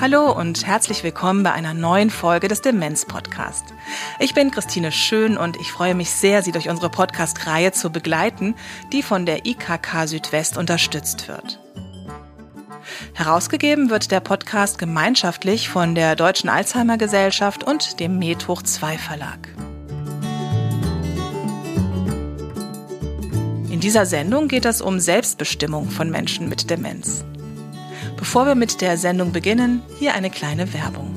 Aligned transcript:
Hallo 0.00 0.32
und 0.32 0.66
herzlich 0.66 1.04
willkommen 1.04 1.42
bei 1.42 1.52
einer 1.52 1.72
neuen 1.72 2.10
Folge 2.10 2.48
des 2.48 2.62
Demenz 2.62 3.04
Podcast. 3.04 3.74
Ich 4.18 4.34
bin 4.34 4.50
Christine 4.50 4.92
Schön 4.92 5.36
und 5.36 5.56
ich 5.56 5.70
freue 5.70 5.94
mich 5.94 6.10
sehr, 6.10 6.42
Sie 6.42 6.52
durch 6.52 6.68
unsere 6.68 6.90
Podcast-Reihe 6.90 7.72
zu 7.72 7.90
begleiten, 7.90 8.54
die 8.92 9.02
von 9.02 9.24
der 9.24 9.46
IKK 9.46 10.06
Südwest 10.06 10.56
unterstützt 10.56 11.28
wird. 11.28 11.60
Herausgegeben 13.14 13.90
wird 13.90 14.10
der 14.10 14.20
Podcast 14.20 14.78
gemeinschaftlich 14.78 15.68
von 15.68 15.94
der 15.94 16.16
Deutschen 16.16 16.48
Alzheimer 16.48 16.98
Gesellschaft 16.98 17.64
und 17.64 18.00
dem 18.00 18.18
Medhoch 18.18 18.62
2 18.62 18.98
Verlag. 18.98 19.48
In 23.70 23.80
dieser 23.80 24.04
Sendung 24.04 24.48
geht 24.48 24.66
es 24.66 24.82
um 24.82 25.00
Selbstbestimmung 25.00 25.88
von 25.88 26.10
Menschen 26.10 26.48
mit 26.48 26.68
Demenz. 26.68 27.24
Bevor 28.16 28.46
wir 28.46 28.54
mit 28.54 28.82
der 28.82 28.98
Sendung 28.98 29.32
beginnen, 29.32 29.82
hier 29.98 30.14
eine 30.14 30.28
kleine 30.28 30.74
Werbung. 30.74 31.14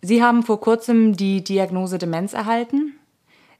Sie 0.00 0.22
haben 0.22 0.42
vor 0.42 0.60
kurzem 0.60 1.16
die 1.16 1.44
Diagnose 1.44 1.98
Demenz 1.98 2.32
erhalten. 2.32 2.98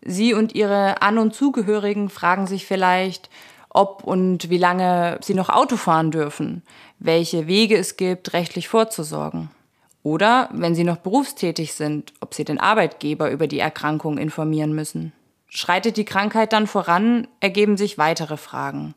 Sie 0.05 0.35
und 0.35 0.55
Ihre 0.55 1.03
An- 1.03 1.19
und 1.19 1.35
Zugehörigen 1.35 2.09
fragen 2.09 2.47
sich 2.47 2.67
vielleicht, 2.67 3.31
ob 3.69 4.05
und 4.05 4.51
wie 4.51 4.59
lange 4.59 5.19
Sie 5.23 5.35
noch 5.35 5.49
Auto 5.49 5.77
fahren 5.77 6.11
dürfen, 6.11 6.63
welche 6.99 7.47
Wege 7.47 7.77
es 7.77 7.97
gibt, 7.97 8.33
rechtlich 8.33 8.69
vorzusorgen. 8.69 9.51
Oder, 10.03 10.49
wenn 10.53 10.75
Sie 10.75 10.85
noch 10.85 10.97
berufstätig 10.97 11.75
sind, 11.75 12.13
ob 12.21 12.35
Sie 12.35 12.45
den 12.45 12.59
Arbeitgeber 12.59 13.31
über 13.31 13.47
die 13.47 13.61
Erkrankung 13.61 14.19
informieren 14.19 14.75
müssen. 14.75 15.13
Schreitet 15.49 15.97
die 15.97 16.05
Krankheit 16.05 16.53
dann 16.53 16.67
voran, 16.67 17.29
ergeben 17.41 17.77
sich 17.77 17.99
weitere 17.99 18.37
Fragen. 18.37 18.95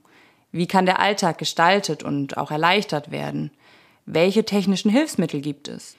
Wie 0.52 0.68
kann 0.68 0.86
der 0.86 1.00
Alltag 1.00 1.38
gestaltet 1.38 2.02
und 2.02 2.38
auch 2.38 2.50
erleichtert 2.50 3.12
werden? 3.12 3.52
Welche 4.06 4.46
technischen 4.46 4.90
Hilfsmittel 4.90 5.42
gibt 5.42 5.68
es? 5.68 5.96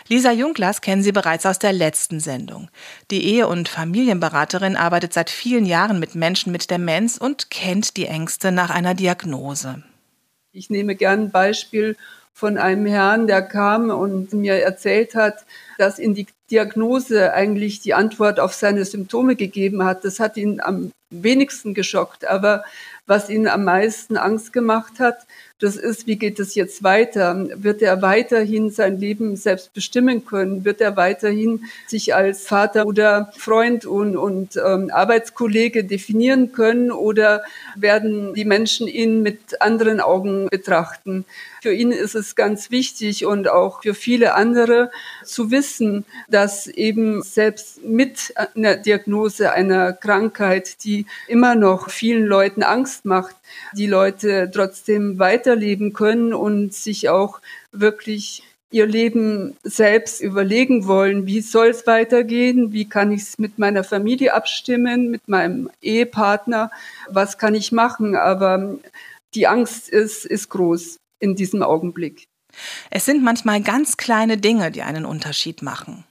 Lisa 0.06 0.30
Junglas 0.30 0.82
kennen 0.82 1.02
Sie 1.02 1.10
bereits 1.10 1.44
aus 1.44 1.58
der 1.58 1.72
letzten 1.72 2.20
Sendung. 2.20 2.70
Die 3.10 3.24
Ehe- 3.24 3.48
und 3.48 3.68
Familienberaterin 3.68 4.76
arbeitet 4.76 5.14
seit 5.14 5.30
vielen 5.30 5.66
Jahren 5.66 5.98
mit 5.98 6.14
Menschen 6.14 6.52
mit 6.52 6.70
Demenz 6.70 7.16
und 7.16 7.50
kennt 7.50 7.96
die 7.96 8.06
Ängste 8.06 8.52
nach 8.52 8.70
einer 8.70 8.94
Diagnose. 8.94 9.82
Ich 10.52 10.70
nehme 10.70 10.94
gern 10.94 11.22
ein 11.22 11.30
Beispiel 11.32 11.96
von 12.36 12.58
einem 12.58 12.84
Herrn, 12.84 13.26
der 13.26 13.40
kam 13.40 13.88
und 13.88 14.34
mir 14.34 14.56
erzählt 14.56 15.14
hat, 15.14 15.46
dass 15.78 15.98
in 15.98 16.12
die 16.12 16.26
Diagnose 16.50 17.32
eigentlich 17.32 17.80
die 17.80 17.94
Antwort 17.94 18.40
auf 18.40 18.52
seine 18.52 18.84
Symptome 18.84 19.36
gegeben 19.36 19.82
hat. 19.84 20.04
Das 20.04 20.20
hat 20.20 20.36
ihn 20.36 20.60
am 20.60 20.92
wenigsten 21.08 21.72
geschockt. 21.72 22.28
Aber 22.28 22.62
was 23.06 23.30
ihn 23.30 23.48
am 23.48 23.64
meisten 23.64 24.18
Angst 24.18 24.52
gemacht 24.52 25.00
hat, 25.00 25.26
das 25.58 25.76
ist, 25.76 26.06
wie 26.06 26.16
geht 26.16 26.38
es 26.38 26.54
jetzt 26.54 26.82
weiter? 26.82 27.48
Wird 27.54 27.80
er 27.80 28.02
weiterhin 28.02 28.70
sein 28.70 28.98
Leben 28.98 29.36
selbst 29.36 29.72
bestimmen 29.72 30.26
können? 30.26 30.66
Wird 30.66 30.82
er 30.82 30.96
weiterhin 30.96 31.64
sich 31.86 32.14
als 32.14 32.46
Vater 32.46 32.84
oder 32.84 33.32
Freund 33.38 33.86
und, 33.86 34.16
und 34.16 34.56
ähm, 34.56 34.90
Arbeitskollege 34.92 35.84
definieren 35.84 36.52
können? 36.52 36.92
Oder 36.92 37.42
werden 37.74 38.34
die 38.34 38.44
Menschen 38.44 38.86
ihn 38.86 39.22
mit 39.22 39.62
anderen 39.62 40.00
Augen 40.00 40.48
betrachten? 40.50 41.24
Für 41.62 41.72
ihn 41.72 41.90
ist 41.90 42.14
es 42.14 42.36
ganz 42.36 42.70
wichtig 42.70 43.24
und 43.24 43.48
auch 43.48 43.82
für 43.82 43.94
viele 43.94 44.34
andere 44.34 44.90
zu 45.24 45.50
wissen, 45.50 46.04
dass 46.28 46.66
eben 46.66 47.22
selbst 47.22 47.82
mit 47.82 48.34
einer 48.54 48.76
Diagnose 48.76 49.52
einer 49.52 49.94
Krankheit, 49.94 50.84
die 50.84 51.06
immer 51.28 51.54
noch 51.54 51.88
vielen 51.88 52.26
Leuten 52.26 52.62
Angst 52.62 53.06
macht, 53.06 53.34
die 53.72 53.86
Leute 53.86 54.50
trotzdem 54.52 55.18
weiterleben 55.18 55.92
können 55.92 56.32
und 56.34 56.74
sich 56.74 57.08
auch 57.08 57.40
wirklich 57.72 58.42
ihr 58.70 58.86
Leben 58.86 59.56
selbst 59.62 60.20
überlegen 60.20 60.86
wollen, 60.86 61.26
wie 61.26 61.40
soll 61.40 61.68
es 61.68 61.86
weitergehen, 61.86 62.72
wie 62.72 62.88
kann 62.88 63.12
ich 63.12 63.22
es 63.22 63.38
mit 63.38 63.58
meiner 63.58 63.84
Familie 63.84 64.34
abstimmen, 64.34 65.10
mit 65.10 65.28
meinem 65.28 65.70
Ehepartner, 65.80 66.70
was 67.08 67.38
kann 67.38 67.54
ich 67.54 67.72
machen. 67.72 68.16
Aber 68.16 68.76
die 69.34 69.46
Angst 69.46 69.88
ist, 69.88 70.26
ist 70.26 70.48
groß 70.48 70.98
in 71.20 71.36
diesem 71.36 71.62
Augenblick. 71.62 72.26
Es 72.90 73.04
sind 73.04 73.22
manchmal 73.22 73.60
ganz 73.62 73.96
kleine 73.96 74.36
Dinge, 74.36 74.70
die 74.70 74.82
einen 74.82 75.04
Unterschied 75.04 75.62
machen. 75.62 76.04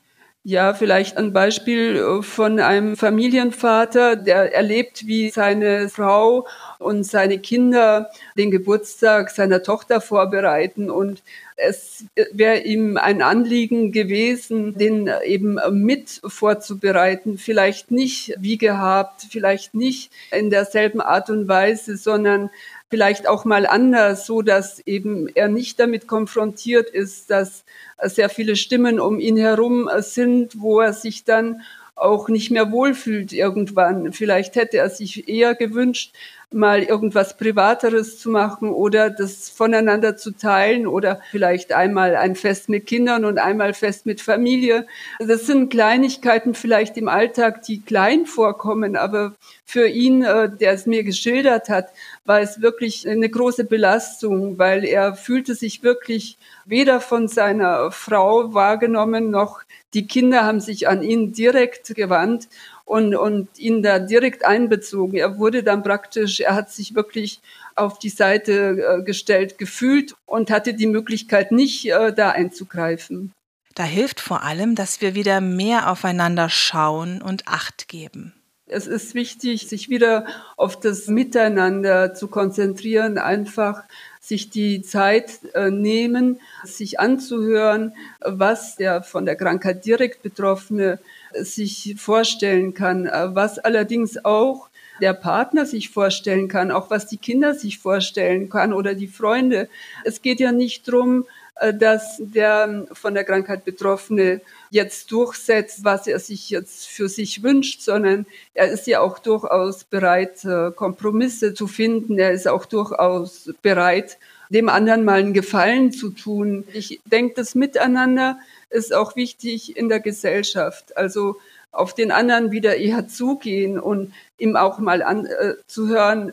Ja, 0.47 0.75
vielleicht 0.75 1.17
ein 1.17 1.33
Beispiel 1.33 1.95
äh, 1.95 2.21
von 2.21 2.59
einem 2.59 2.95
Familienvater, 2.97 4.15
der 4.15 4.53
erlebt, 4.53 5.07
wie 5.07 5.31
seine 5.31 5.89
Frau 5.89 6.45
und 6.77 7.03
seine 7.03 7.39
Kinder 7.39 8.11
den 8.37 8.51
Geburtstag 8.51 9.31
seiner 9.31 9.63
Tochter 9.63 10.01
vorbereiten 10.01 10.91
und 10.91 11.23
es 11.57 12.05
wäre 12.33 12.59
ihm 12.59 12.97
ein 12.97 13.21
Anliegen 13.21 13.91
gewesen, 13.91 14.77
den 14.77 15.09
eben 15.23 15.57
mit 15.71 16.21
vorzubereiten. 16.23 17.37
Vielleicht 17.37 17.89
nicht 17.89 18.35
wie 18.37 18.57
gehabt, 18.57 19.25
vielleicht 19.31 19.73
nicht 19.73 20.11
in 20.31 20.49
derselben 20.49 20.99
Art 20.99 21.29
und 21.29 21.47
Weise, 21.47 21.95
sondern 21.95 22.49
vielleicht 22.95 23.27
auch 23.27 23.43
mal 23.43 23.67
anders, 23.67 24.25
so 24.25 24.41
dass 24.41 24.79
eben 24.87 25.27
er 25.35 25.49
nicht 25.49 25.81
damit 25.81 26.07
konfrontiert 26.07 26.89
ist, 26.89 27.29
dass 27.29 27.65
sehr 28.01 28.29
viele 28.29 28.55
Stimmen 28.55 29.01
um 29.01 29.19
ihn 29.19 29.35
herum 29.35 29.89
sind, 29.97 30.61
wo 30.61 30.79
er 30.79 30.93
sich 30.93 31.25
dann 31.25 31.61
auch 31.95 32.29
nicht 32.29 32.51
mehr 32.51 32.71
wohlfühlt 32.71 33.33
irgendwann. 33.33 34.13
Vielleicht 34.13 34.55
hätte 34.55 34.77
er 34.77 34.89
sich 34.89 35.27
eher 35.27 35.55
gewünscht, 35.55 36.13
mal 36.55 36.81
irgendwas 36.81 37.37
Privateres 37.37 38.17
zu 38.17 38.29
machen 38.29 38.69
oder 38.69 39.09
das 39.09 39.49
voneinander 39.49 40.15
zu 40.17 40.31
teilen 40.31 40.87
oder 40.87 41.21
vielleicht 41.29 41.73
einmal 41.73 42.15
ein 42.15 42.35
Fest 42.35 42.69
mit 42.69 42.87
Kindern 42.87 43.25
und 43.25 43.37
einmal 43.37 43.73
Fest 43.73 44.05
mit 44.05 44.21
Familie. 44.21 44.87
Das 45.19 45.45
sind 45.45 45.69
Kleinigkeiten 45.69 46.53
vielleicht 46.53 46.97
im 46.97 47.09
Alltag, 47.09 47.61
die 47.63 47.81
klein 47.81 48.25
vorkommen, 48.25 48.95
aber 48.95 49.35
für 49.65 49.87
ihn, 49.87 50.23
äh, 50.23 50.49
der 50.49 50.73
es 50.73 50.85
mir 50.85 51.03
geschildert 51.03 51.69
hat, 51.69 51.89
war 52.23 52.39
es 52.39 52.61
wirklich 52.61 53.07
eine 53.07 53.29
große 53.29 53.65
Belastung, 53.65 54.57
weil 54.57 54.85
er 54.85 55.15
fühlte 55.15 55.55
sich 55.55 55.83
wirklich 55.83 56.37
weder 56.65 57.01
von 57.01 57.27
seiner 57.27 57.91
Frau 57.91 58.53
wahrgenommen 58.53 59.29
noch 59.29 59.61
die 59.95 60.07
Kinder 60.07 60.43
haben 60.43 60.59
sich 60.59 60.89
an 60.89 61.01
ihn 61.01 61.31
direkt 61.31 61.95
gewandt 61.95 62.49
und, 62.85 63.15
und 63.15 63.59
ihn 63.59 63.83
da 63.83 63.99
direkt 63.99 64.45
einbezogen. 64.45 65.17
Er 65.17 65.37
wurde 65.37 65.63
dann 65.63 65.83
praktisch, 65.83 66.39
er 66.39 66.55
hat 66.55 66.71
sich 66.71 66.95
wirklich 66.95 67.41
auf 67.75 67.99
die 67.99 68.09
Seite 68.09 68.99
äh, 68.99 69.03
gestellt 69.03 69.57
gefühlt 69.57 70.15
und 70.25 70.49
hatte 70.49 70.73
die 70.73 70.87
Möglichkeit 70.87 71.51
nicht 71.51 71.89
äh, 71.91 72.13
da 72.13 72.29
einzugreifen. 72.29 73.33
Da 73.73 73.83
hilft 73.83 74.21
vor 74.21 74.43
allem, 74.43 74.75
dass 74.75 75.01
wir 75.01 75.15
wieder 75.15 75.41
mehr 75.41 75.91
aufeinander 75.91 76.49
schauen 76.49 77.21
und 77.21 77.47
Acht 77.47 77.89
geben. 77.89 78.33
Es 78.67 78.87
ist 78.87 79.13
wichtig, 79.13 79.67
sich 79.67 79.89
wieder 79.89 80.25
auf 80.57 80.79
das 80.79 81.07
Miteinander 81.07 82.13
zu 82.15 82.29
konzentrieren, 82.29 83.17
einfach 83.19 83.83
sich 84.25 84.49
die 84.49 84.81
Zeit 84.81 85.39
äh, 85.53 85.69
nehmen, 85.69 86.39
sich 86.63 86.99
anzuhören, 86.99 87.93
was 88.21 88.75
der 88.75 89.03
von 89.03 89.25
der 89.25 89.35
Krankheit 89.35 89.85
direkt 89.85 90.23
Betroffene 90.23 90.99
sich 91.33 91.95
vorstellen 91.97 92.73
kann, 92.73 93.05
äh, 93.05 93.35
was 93.35 93.59
allerdings 93.59 94.23
auch 94.25 94.69
der 95.01 95.13
Partner 95.13 95.65
sich 95.65 95.89
vorstellen 95.89 96.47
kann, 96.47 96.71
auch 96.71 96.89
was 96.89 97.05
die 97.05 97.17
Kinder 97.17 97.53
sich 97.53 97.79
vorstellen 97.79 98.49
kann 98.49 98.73
oder 98.73 98.95
die 98.95 99.07
Freunde. 99.07 99.69
Es 100.05 100.21
geht 100.21 100.39
ja 100.39 100.51
nicht 100.51 100.89
drum, 100.89 101.23
äh, 101.23 101.44
dass 101.73 102.17
der 102.19 102.85
von 102.91 103.13
der 103.13 103.23
Krankheit 103.23 103.63
Betroffene 103.63 104.41
jetzt 104.69 105.11
durchsetzt, 105.11 105.83
was 105.83 106.05
er 106.05 106.19
sich 106.19 106.49
jetzt 106.49 106.87
für 106.87 107.07
sich 107.07 107.43
wünscht, 107.43 107.81
sondern 107.81 108.25
er 108.53 108.69
ist 108.69 108.87
ja 108.87 108.99
auch 108.99 109.19
durchaus 109.19 109.85
bereit, 109.85 110.43
äh, 110.43 110.71
Kompromisse 110.71 111.53
zu 111.53 111.67
finden. 111.67 112.19
Er 112.19 112.31
ist 112.31 112.47
auch 112.47 112.65
durchaus 112.65 113.53
bereit, 113.61 114.17
dem 114.49 114.67
anderen 114.67 115.05
mal 115.05 115.19
einen 115.19 115.33
Gefallen 115.33 115.91
zu 115.91 116.09
tun. 116.09 116.65
Ich 116.73 116.99
denke, 117.05 117.35
das 117.35 117.55
Miteinander 117.55 118.37
ist 118.69 118.93
auch 118.93 119.15
wichtig 119.15 119.77
in 119.77 119.87
der 119.87 120.01
Gesellschaft. 120.01 120.97
Also 120.97 121.37
auf 121.71 121.93
den 121.93 122.11
anderen 122.11 122.51
wieder 122.51 122.75
eher 122.77 123.07
zugehen 123.07 123.79
und 123.79 124.13
ihm 124.37 124.55
auch 124.55 124.79
mal 124.79 125.03
an, 125.03 125.25
äh, 125.25 125.55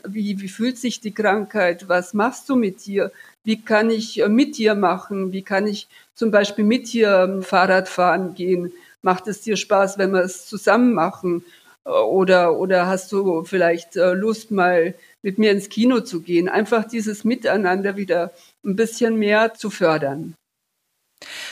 wie, 0.05 0.39
wie 0.39 0.47
fühlt 0.47 0.77
sich 0.77 0.99
die 1.01 1.13
Krankheit, 1.13 1.87
was 1.87 2.13
machst 2.13 2.49
du 2.49 2.55
mit 2.55 2.85
dir, 2.85 3.11
wie 3.43 3.61
kann 3.61 3.89
ich 3.89 4.21
äh, 4.21 4.29
mit 4.29 4.57
dir 4.57 4.75
machen, 4.75 5.31
wie 5.31 5.41
kann 5.41 5.67
ich 5.67 5.87
zum 6.13 6.31
Beispiel 6.31 6.65
mit 6.65 6.91
dir 6.93 7.23
ähm, 7.23 7.43
Fahrrad 7.43 7.89
fahren 7.89 8.35
gehen, 8.35 8.71
macht 9.01 9.27
es 9.27 9.41
dir 9.41 9.57
Spaß, 9.57 9.97
wenn 9.97 10.11
wir 10.11 10.21
es 10.21 10.45
zusammen 10.45 10.93
machen 10.93 11.43
äh, 11.85 11.89
oder, 11.89 12.57
oder 12.57 12.87
hast 12.87 13.11
du 13.11 13.43
vielleicht 13.43 13.95
äh, 13.95 14.13
Lust 14.13 14.51
mal 14.51 14.95
mit 15.21 15.37
mir 15.37 15.51
ins 15.51 15.69
Kino 15.69 16.01
zu 16.01 16.21
gehen, 16.21 16.49
einfach 16.49 16.85
dieses 16.85 17.23
Miteinander 17.23 17.97
wieder 17.97 18.31
ein 18.63 18.75
bisschen 18.75 19.17
mehr 19.17 19.53
zu 19.53 19.69
fördern. 19.69 20.35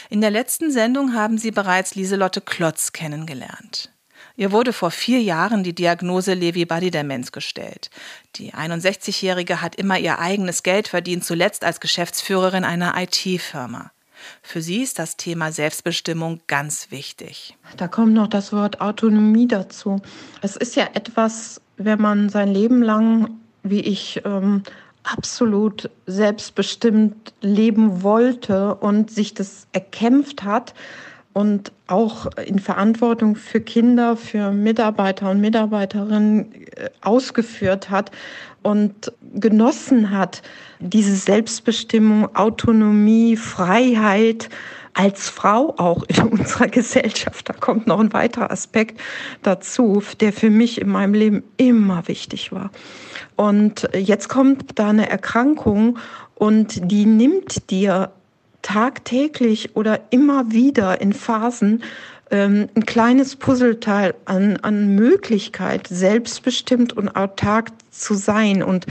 In 0.09 0.19
der 0.19 0.31
letzten 0.31 0.71
Sendung 0.71 1.13
haben 1.13 1.37
Sie 1.37 1.51
bereits 1.51 1.95
Lieselotte 1.95 2.41
Klotz 2.41 2.91
kennengelernt. 2.91 3.91
Ihr 4.35 4.51
wurde 4.51 4.73
vor 4.73 4.91
vier 4.91 5.21
Jahren 5.21 5.63
die 5.63 5.73
Diagnose 5.73 6.33
Lewy-Body-Demenz 6.33 7.31
gestellt. 7.31 7.89
Die 8.35 8.53
61-Jährige 8.53 9.61
hat 9.61 9.75
immer 9.75 9.99
ihr 9.99 10.19
eigenes 10.19 10.63
Geld 10.63 10.87
verdient, 10.87 11.25
zuletzt 11.25 11.63
als 11.63 11.79
Geschäftsführerin 11.79 12.63
einer 12.63 12.93
IT-Firma. 12.97 13.91
Für 14.41 14.61
sie 14.61 14.81
ist 14.81 14.99
das 14.99 15.17
Thema 15.17 15.51
Selbstbestimmung 15.51 16.41
ganz 16.47 16.91
wichtig. 16.91 17.57
Da 17.77 17.87
kommt 17.87 18.13
noch 18.13 18.27
das 18.27 18.53
Wort 18.53 18.79
Autonomie 18.79 19.47
dazu. 19.47 20.01
Es 20.41 20.55
ist 20.55 20.75
ja 20.75 20.89
etwas, 20.93 21.59
wenn 21.77 21.99
man 21.99 22.29
sein 22.29 22.53
Leben 22.53 22.83
lang, 22.83 23.31
wie 23.63 23.81
ich, 23.81 24.21
ähm, 24.25 24.63
absolut 25.03 25.89
selbstbestimmt 26.05 27.33
leben 27.41 28.03
wollte 28.03 28.75
und 28.75 29.09
sich 29.09 29.33
das 29.33 29.67
erkämpft 29.71 30.43
hat 30.43 30.73
und 31.33 31.71
auch 31.87 32.27
in 32.45 32.59
Verantwortung 32.59 33.35
für 33.35 33.61
Kinder, 33.61 34.17
für 34.17 34.51
Mitarbeiter 34.51 35.29
und 35.29 35.39
Mitarbeiterinnen 35.39 36.53
äh, 36.53 36.89
ausgeführt 37.01 37.89
hat 37.89 38.11
und 38.63 39.11
genossen 39.33 40.11
hat, 40.11 40.41
diese 40.79 41.15
Selbstbestimmung, 41.15 42.35
Autonomie, 42.35 43.37
Freiheit, 43.37 44.49
als 44.93 45.29
Frau 45.29 45.73
auch 45.77 46.03
in 46.03 46.21
unserer 46.39 46.67
Gesellschaft. 46.67 47.47
Da 47.47 47.53
kommt 47.53 47.87
noch 47.87 47.99
ein 47.99 48.13
weiterer 48.13 48.51
Aspekt 48.51 48.99
dazu, 49.41 50.03
der 50.19 50.33
für 50.33 50.49
mich 50.49 50.81
in 50.81 50.89
meinem 50.89 51.13
Leben 51.13 51.43
immer 51.57 52.07
wichtig 52.07 52.51
war. 52.51 52.71
Und 53.35 53.87
jetzt 53.95 54.29
kommt 54.29 54.77
da 54.79 54.89
eine 54.89 55.09
Erkrankung 55.09 55.97
und 56.35 56.91
die 56.91 57.05
nimmt 57.05 57.69
dir 57.71 58.11
tagtäglich 58.61 59.75
oder 59.75 59.99
immer 60.09 60.51
wieder 60.51 61.01
in 61.01 61.13
Phasen 61.13 61.83
ähm, 62.31 62.69
ein 62.75 62.85
kleines 62.85 63.35
Puzzleteil 63.35 64.15
an, 64.25 64.57
an 64.57 64.95
Möglichkeit, 64.95 65.87
selbstbestimmt 65.87 66.93
und 66.93 67.09
autark 67.09 67.71
zu 67.91 68.13
sein. 68.13 68.63
Und 68.63 68.85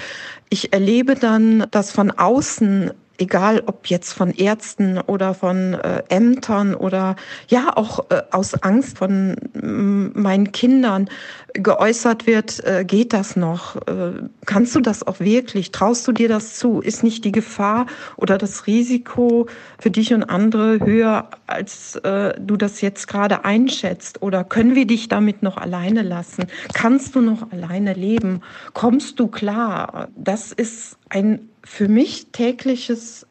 ich 0.50 0.72
erlebe 0.72 1.14
dann, 1.14 1.66
dass 1.70 1.90
von 1.90 2.10
außen 2.10 2.92
egal 3.20 3.62
ob 3.66 3.86
jetzt 3.86 4.12
von 4.12 4.30
Ärzten 4.30 4.98
oder 4.98 5.34
von 5.34 5.74
äh, 5.74 6.02
Ämtern 6.08 6.74
oder 6.74 7.16
ja 7.48 7.76
auch 7.76 8.10
äh, 8.10 8.22
aus 8.30 8.54
Angst 8.62 8.98
von 8.98 9.36
meinen 9.52 10.52
Kindern 10.52 11.08
geäußert 11.52 12.26
wird, 12.26 12.64
äh, 12.64 12.84
geht 12.84 13.12
das 13.12 13.36
noch? 13.36 13.76
Äh, 13.86 14.22
kannst 14.46 14.74
du 14.74 14.80
das 14.80 15.06
auch 15.06 15.20
wirklich? 15.20 15.70
Traust 15.70 16.06
du 16.08 16.12
dir 16.12 16.28
das 16.28 16.56
zu? 16.56 16.80
Ist 16.80 17.04
nicht 17.04 17.24
die 17.24 17.32
Gefahr 17.32 17.86
oder 18.16 18.38
das 18.38 18.66
Risiko 18.66 19.46
für 19.78 19.90
dich 19.90 20.14
und 20.14 20.24
andere 20.24 20.80
höher, 20.80 21.28
als 21.46 21.96
äh, 21.96 22.34
du 22.40 22.56
das 22.56 22.80
jetzt 22.80 23.06
gerade 23.08 23.44
einschätzt? 23.44 24.22
Oder 24.22 24.44
können 24.44 24.74
wir 24.74 24.86
dich 24.86 25.08
damit 25.08 25.42
noch 25.42 25.56
alleine 25.56 26.02
lassen? 26.02 26.46
Kannst 26.72 27.14
du 27.14 27.20
noch 27.20 27.52
alleine 27.52 27.92
leben? 27.92 28.40
Kommst 28.72 29.20
du 29.20 29.26
klar? 29.26 30.08
Das 30.16 30.52
ist 30.52 30.96
ein 31.10 31.49
für 31.64 31.88
mich 31.88 32.28
tägliches 32.32 33.26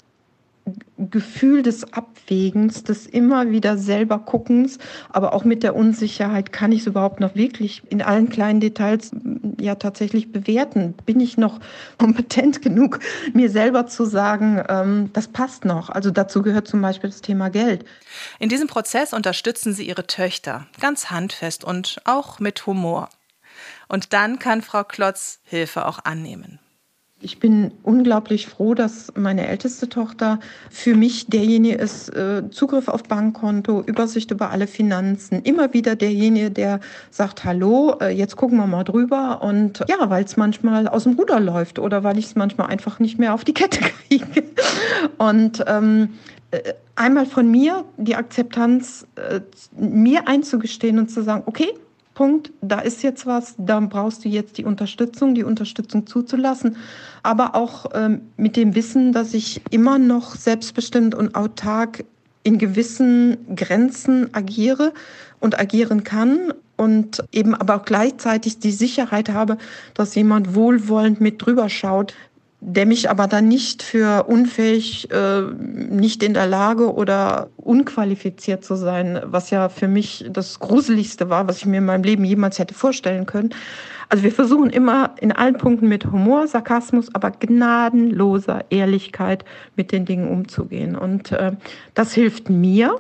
Gefühl 0.98 1.64
des 1.64 1.94
Abwägens, 1.94 2.84
des 2.84 3.08
immer 3.08 3.52
wieder 3.52 3.78
selber 3.78 4.20
Guckens, 4.20 4.78
aber 5.10 5.34
auch 5.34 5.44
mit 5.44 5.64
der 5.64 5.76
Unsicherheit, 5.76 6.52
kann 6.52 6.72
ich 6.72 6.82
es 6.82 6.88
überhaupt 6.88 7.20
noch 7.20 7.36
wirklich 7.36 7.84
in 7.90 8.02
allen 8.02 8.30
kleinen 8.30 8.60
Details 8.60 9.12
ja 9.60 9.76
tatsächlich 9.76 10.32
bewerten? 10.32 10.94
Bin 11.06 11.20
ich 11.20 11.38
noch 11.38 11.60
kompetent 11.98 12.62
genug, 12.62 13.00
mir 13.34 13.50
selber 13.50 13.88
zu 13.88 14.06
sagen, 14.06 14.64
ähm, 14.68 15.10
das 15.14 15.28
passt 15.28 15.66
noch? 15.66 15.90
Also 15.90 16.12
dazu 16.12 16.42
gehört 16.42 16.68
zum 16.68 16.82
Beispiel 16.82 17.10
das 17.10 17.22
Thema 17.22 17.50
Geld. 17.50 17.86
In 18.40 18.50
diesem 18.50 18.68
Prozess 18.68 19.14
unterstützen 19.14 19.74
Sie 19.74 19.88
Ihre 19.88 20.06
Töchter 20.06 20.68
ganz 20.80 21.10
handfest 21.10 21.64
und 21.64 22.02
auch 22.06 22.40
mit 22.40 22.66
Humor. 22.66 23.10
Und 23.88 24.14
dann 24.14 24.38
kann 24.40 24.62
Frau 24.62 24.84
Klotz 24.84 25.40
Hilfe 25.44 25.88
auch 25.88 26.00
annehmen. 26.04 26.60
Ich 27.22 27.40
bin 27.40 27.72
unglaublich 27.84 28.48
froh, 28.48 28.74
dass 28.76 29.12
meine 29.14 29.46
älteste 29.46 29.90
Tochter 29.90 30.40
für 30.70 30.96
mich 30.96 31.28
derjenige 31.28 31.76
ist, 31.76 32.08
äh, 32.16 32.50
Zugriff 32.50 32.88
auf 32.88 33.04
Bankkonto, 33.04 33.82
Übersicht 33.82 34.32
über 34.32 34.52
alle 34.52 34.68
Finanzen, 34.68 35.42
immer 35.44 35.74
wieder 35.74 35.98
derjenige, 35.98 36.50
der 36.50 36.80
sagt, 37.12 37.44
hallo, 37.44 37.98
äh, 38.00 38.10
jetzt 38.16 38.38
gucken 38.38 38.58
wir 38.58 38.68
mal 38.68 38.86
drüber. 38.86 39.42
Und 39.42 39.84
ja, 39.90 40.10
weil 40.10 40.24
es 40.24 40.38
manchmal 40.38 40.88
aus 40.88 41.04
dem 41.04 41.14
Ruder 41.14 41.42
läuft 41.42 41.78
oder 41.78 42.06
weil 42.06 42.18
ich 42.18 42.28
es 42.28 42.36
manchmal 42.36 42.68
einfach 42.68 43.00
nicht 43.00 43.20
mehr 43.20 43.34
auf 43.34 43.44
die 43.44 43.54
Kette 43.54 43.82
kriege. 44.08 44.26
Und 45.18 45.62
ähm, 45.68 46.14
äh, 46.52 46.74
einmal 46.96 47.26
von 47.26 47.52
mir 47.52 47.84
die 47.98 48.16
Akzeptanz, 48.16 49.06
mir 49.78 50.26
einzugestehen 50.26 50.98
und 51.00 51.12
zu 51.12 51.22
sagen, 51.24 51.44
okay, 51.48 51.74
Punkt, 52.20 52.52
da 52.60 52.80
ist 52.82 53.02
jetzt 53.02 53.26
was, 53.26 53.56
da 53.58 53.80
brauchst 53.80 54.26
du 54.26 54.28
jetzt 54.28 54.58
die 54.58 54.66
Unterstützung, 54.66 55.36
die 55.36 55.46
Unterstützung 55.46 56.06
zuzulassen, 56.06 56.76
aber 57.24 57.56
auch 57.56 57.86
ähm, 57.94 58.24
mit 58.36 58.58
dem 58.58 58.76
Wissen, 58.76 59.14
dass 59.14 59.34
ich 59.34 59.62
immer 59.70 59.98
noch 60.00 60.36
selbstbestimmt 60.36 61.16
und 61.16 61.34
autark 61.34 62.04
in 62.44 62.58
gewissen 62.58 63.56
Grenzen 63.56 64.34
agiere 64.34 64.92
und 65.40 65.58
agieren 65.58 66.04
kann 66.04 66.54
und 66.76 67.24
eben 67.32 67.56
aber 67.56 67.78
auch 67.78 67.86
gleichzeitig 67.86 68.60
die 68.60 68.72
Sicherheit 68.72 69.30
habe, 69.30 69.58
dass 69.94 70.14
jemand 70.14 70.56
wohlwollend 70.56 71.22
mit 71.22 71.46
drüber 71.46 71.70
schaut, 71.70 72.16
der 72.62 72.86
mich 72.86 73.10
aber 73.10 73.28
dann 73.28 73.48
nicht 73.48 73.84
für 73.84 74.24
unfähig, 74.24 75.10
äh, 75.12 75.42
nicht 75.42 76.24
in 76.24 76.34
der 76.34 76.48
Lage 76.48 76.94
oder 76.94 77.50
unqualifiziert 77.56 78.66
zu 78.66 78.76
sein, 78.76 79.22
was 79.24 79.50
ja 79.50 79.70
für 79.70 79.88
mich 79.88 80.26
das 80.30 80.60
Gruseligste 80.60 81.30
war, 81.30 81.48
was 81.48 81.58
ich 81.58 81.66
mir 81.66 81.78
in 81.78 81.86
meinem 81.86 82.04
Leben 82.04 82.26
jemals 82.26 82.60
hätte 82.60 82.74
vorstellen 82.74 83.26
können. 83.26 83.52
Also 84.10 84.24
wir 84.24 84.32
versuchen 84.32 84.72
immer 84.72 85.16
in 85.22 85.32
allen 85.32 85.58
Punkten 85.58 85.88
mit 85.88 86.06
Humor, 86.06 86.48
Sarkasmus, 86.48 87.14
aber 87.14 87.32
gnadenloser 87.32 88.66
Ehrlichkeit 88.72 89.46
mit 89.76 89.92
den 89.92 90.06
Dingen 90.06 90.28
umzugehen. 90.28 90.96
Und 90.96 91.32
äh, 91.32 91.52
das 91.94 92.14
hilft 92.14 92.50
mir 92.50 93.00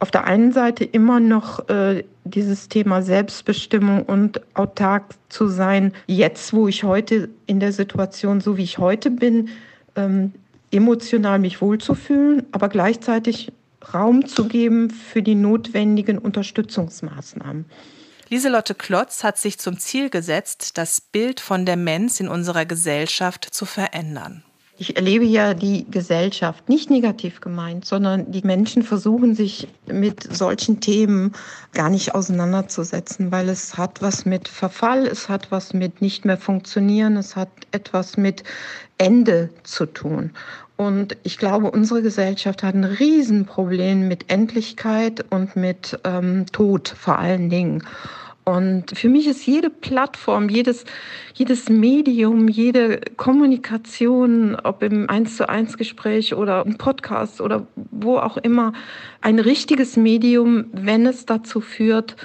auf 0.00 0.10
der 0.10 0.24
einen 0.24 0.52
Seite 0.52 0.84
immer 0.84 1.20
noch 1.20 1.68
äh, 1.68 2.04
dieses 2.24 2.68
Thema 2.68 3.02
Selbstbestimmung 3.02 4.02
und 4.04 4.40
autark 4.56 5.14
zu 5.28 5.46
sein, 5.46 5.92
jetzt 6.06 6.52
wo 6.52 6.68
ich 6.68 6.84
heute 6.84 7.28
in 7.46 7.60
der 7.60 7.72
Situation, 7.72 8.40
so 8.40 8.56
wie 8.56 8.64
ich 8.64 8.78
heute 8.78 9.10
bin, 9.10 9.50
ähm, 9.96 10.32
emotional 10.72 11.38
mich 11.38 11.60
wohlzufühlen, 11.60 12.46
aber 12.50 12.68
gleichzeitig 12.68 13.52
Raum 13.92 14.26
zu 14.26 14.48
geben 14.48 14.90
für 14.90 15.22
die 15.22 15.34
notwendigen 15.34 16.18
Unterstützungsmaßnahmen. 16.18 17.66
Lieselotte 18.28 18.74
Klotz 18.74 19.24
hat 19.24 19.38
sich 19.38 19.58
zum 19.58 19.78
Ziel 19.78 20.08
gesetzt, 20.08 20.78
das 20.78 21.00
Bild 21.00 21.40
von 21.40 21.66
Demenz 21.66 22.20
in 22.20 22.28
unserer 22.28 22.64
Gesellschaft 22.64 23.48
zu 23.52 23.66
verändern. 23.66 24.44
Ich 24.80 24.96
erlebe 24.96 25.26
ja 25.26 25.52
die 25.52 25.84
Gesellschaft 25.90 26.70
nicht 26.70 26.88
negativ 26.88 27.42
gemeint, 27.42 27.84
sondern 27.84 28.32
die 28.32 28.40
Menschen 28.40 28.82
versuchen 28.82 29.34
sich 29.34 29.68
mit 29.86 30.34
solchen 30.34 30.80
Themen 30.80 31.32
gar 31.74 31.90
nicht 31.90 32.14
auseinanderzusetzen, 32.14 33.30
weil 33.30 33.50
es 33.50 33.76
hat 33.76 34.00
was 34.00 34.24
mit 34.24 34.48
Verfall, 34.48 35.06
es 35.06 35.28
hat 35.28 35.52
was 35.52 35.74
mit 35.74 36.00
nicht 36.00 36.24
mehr 36.24 36.38
funktionieren, 36.38 37.18
es 37.18 37.36
hat 37.36 37.50
etwas 37.72 38.16
mit 38.16 38.42
Ende 38.96 39.50
zu 39.64 39.84
tun. 39.84 40.30
Und 40.78 41.14
ich 41.24 41.36
glaube, 41.36 41.70
unsere 41.70 42.00
Gesellschaft 42.00 42.62
hat 42.62 42.74
ein 42.74 42.84
Riesenproblem 42.84 44.08
mit 44.08 44.30
Endlichkeit 44.32 45.26
und 45.28 45.56
mit 45.56 46.00
ähm, 46.04 46.46
Tod 46.52 46.88
vor 46.88 47.18
allen 47.18 47.50
Dingen. 47.50 47.84
Und 48.44 48.96
für 48.96 49.08
mich 49.08 49.26
ist 49.26 49.46
jede 49.46 49.70
Plattform, 49.70 50.48
jedes, 50.48 50.84
jedes 51.34 51.68
Medium, 51.68 52.48
jede 52.48 53.00
Kommunikation, 53.16 54.56
ob 54.56 54.82
im 54.82 55.08
1 55.10 55.36
zu 55.36 55.48
1 55.48 55.76
Gespräch 55.76 56.34
oder 56.34 56.64
im 56.64 56.78
Podcast 56.78 57.40
oder 57.40 57.66
wo 57.90 58.16
auch 58.16 58.38
immer, 58.38 58.72
ein 59.20 59.38
richtiges 59.38 59.96
Medium, 59.96 60.66
wenn 60.72 61.06
es 61.06 61.26
dazu 61.26 61.60
führt, 61.60 62.16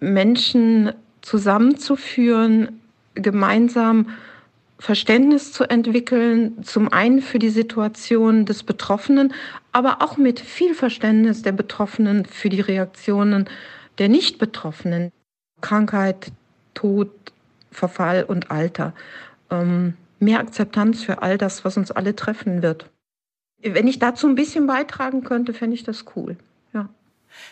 Menschen 0.00 0.92
zusammenzuführen, 1.22 2.80
gemeinsam 3.14 4.06
Verständnis 4.78 5.52
zu 5.52 5.64
entwickeln, 5.64 6.62
zum 6.62 6.92
einen 6.92 7.22
für 7.22 7.38
die 7.38 7.48
Situation 7.48 8.44
des 8.44 8.62
Betroffenen, 8.62 9.32
aber 9.72 10.02
auch 10.02 10.18
mit 10.18 10.40
viel 10.40 10.74
Verständnis 10.74 11.42
der 11.42 11.52
Betroffenen 11.52 12.26
für 12.26 12.48
die 12.48 12.60
Reaktionen 12.60 13.48
der 13.98 14.08
Nicht-Betroffenen. 14.08 15.10
Krankheit, 15.64 16.30
Tod, 16.74 17.10
Verfall 17.70 18.24
und 18.24 18.50
Alter. 18.50 18.92
Ähm, 19.50 19.94
mehr 20.18 20.38
Akzeptanz 20.40 21.02
für 21.02 21.22
all 21.22 21.38
das, 21.38 21.64
was 21.64 21.78
uns 21.78 21.90
alle 21.90 22.14
treffen 22.14 22.60
wird. 22.60 22.90
Wenn 23.62 23.88
ich 23.88 23.98
dazu 23.98 24.26
ein 24.26 24.34
bisschen 24.34 24.66
beitragen 24.66 25.24
könnte, 25.24 25.54
fände 25.54 25.74
ich 25.74 25.82
das 25.82 26.04
cool. 26.14 26.36
Ja. 26.74 26.90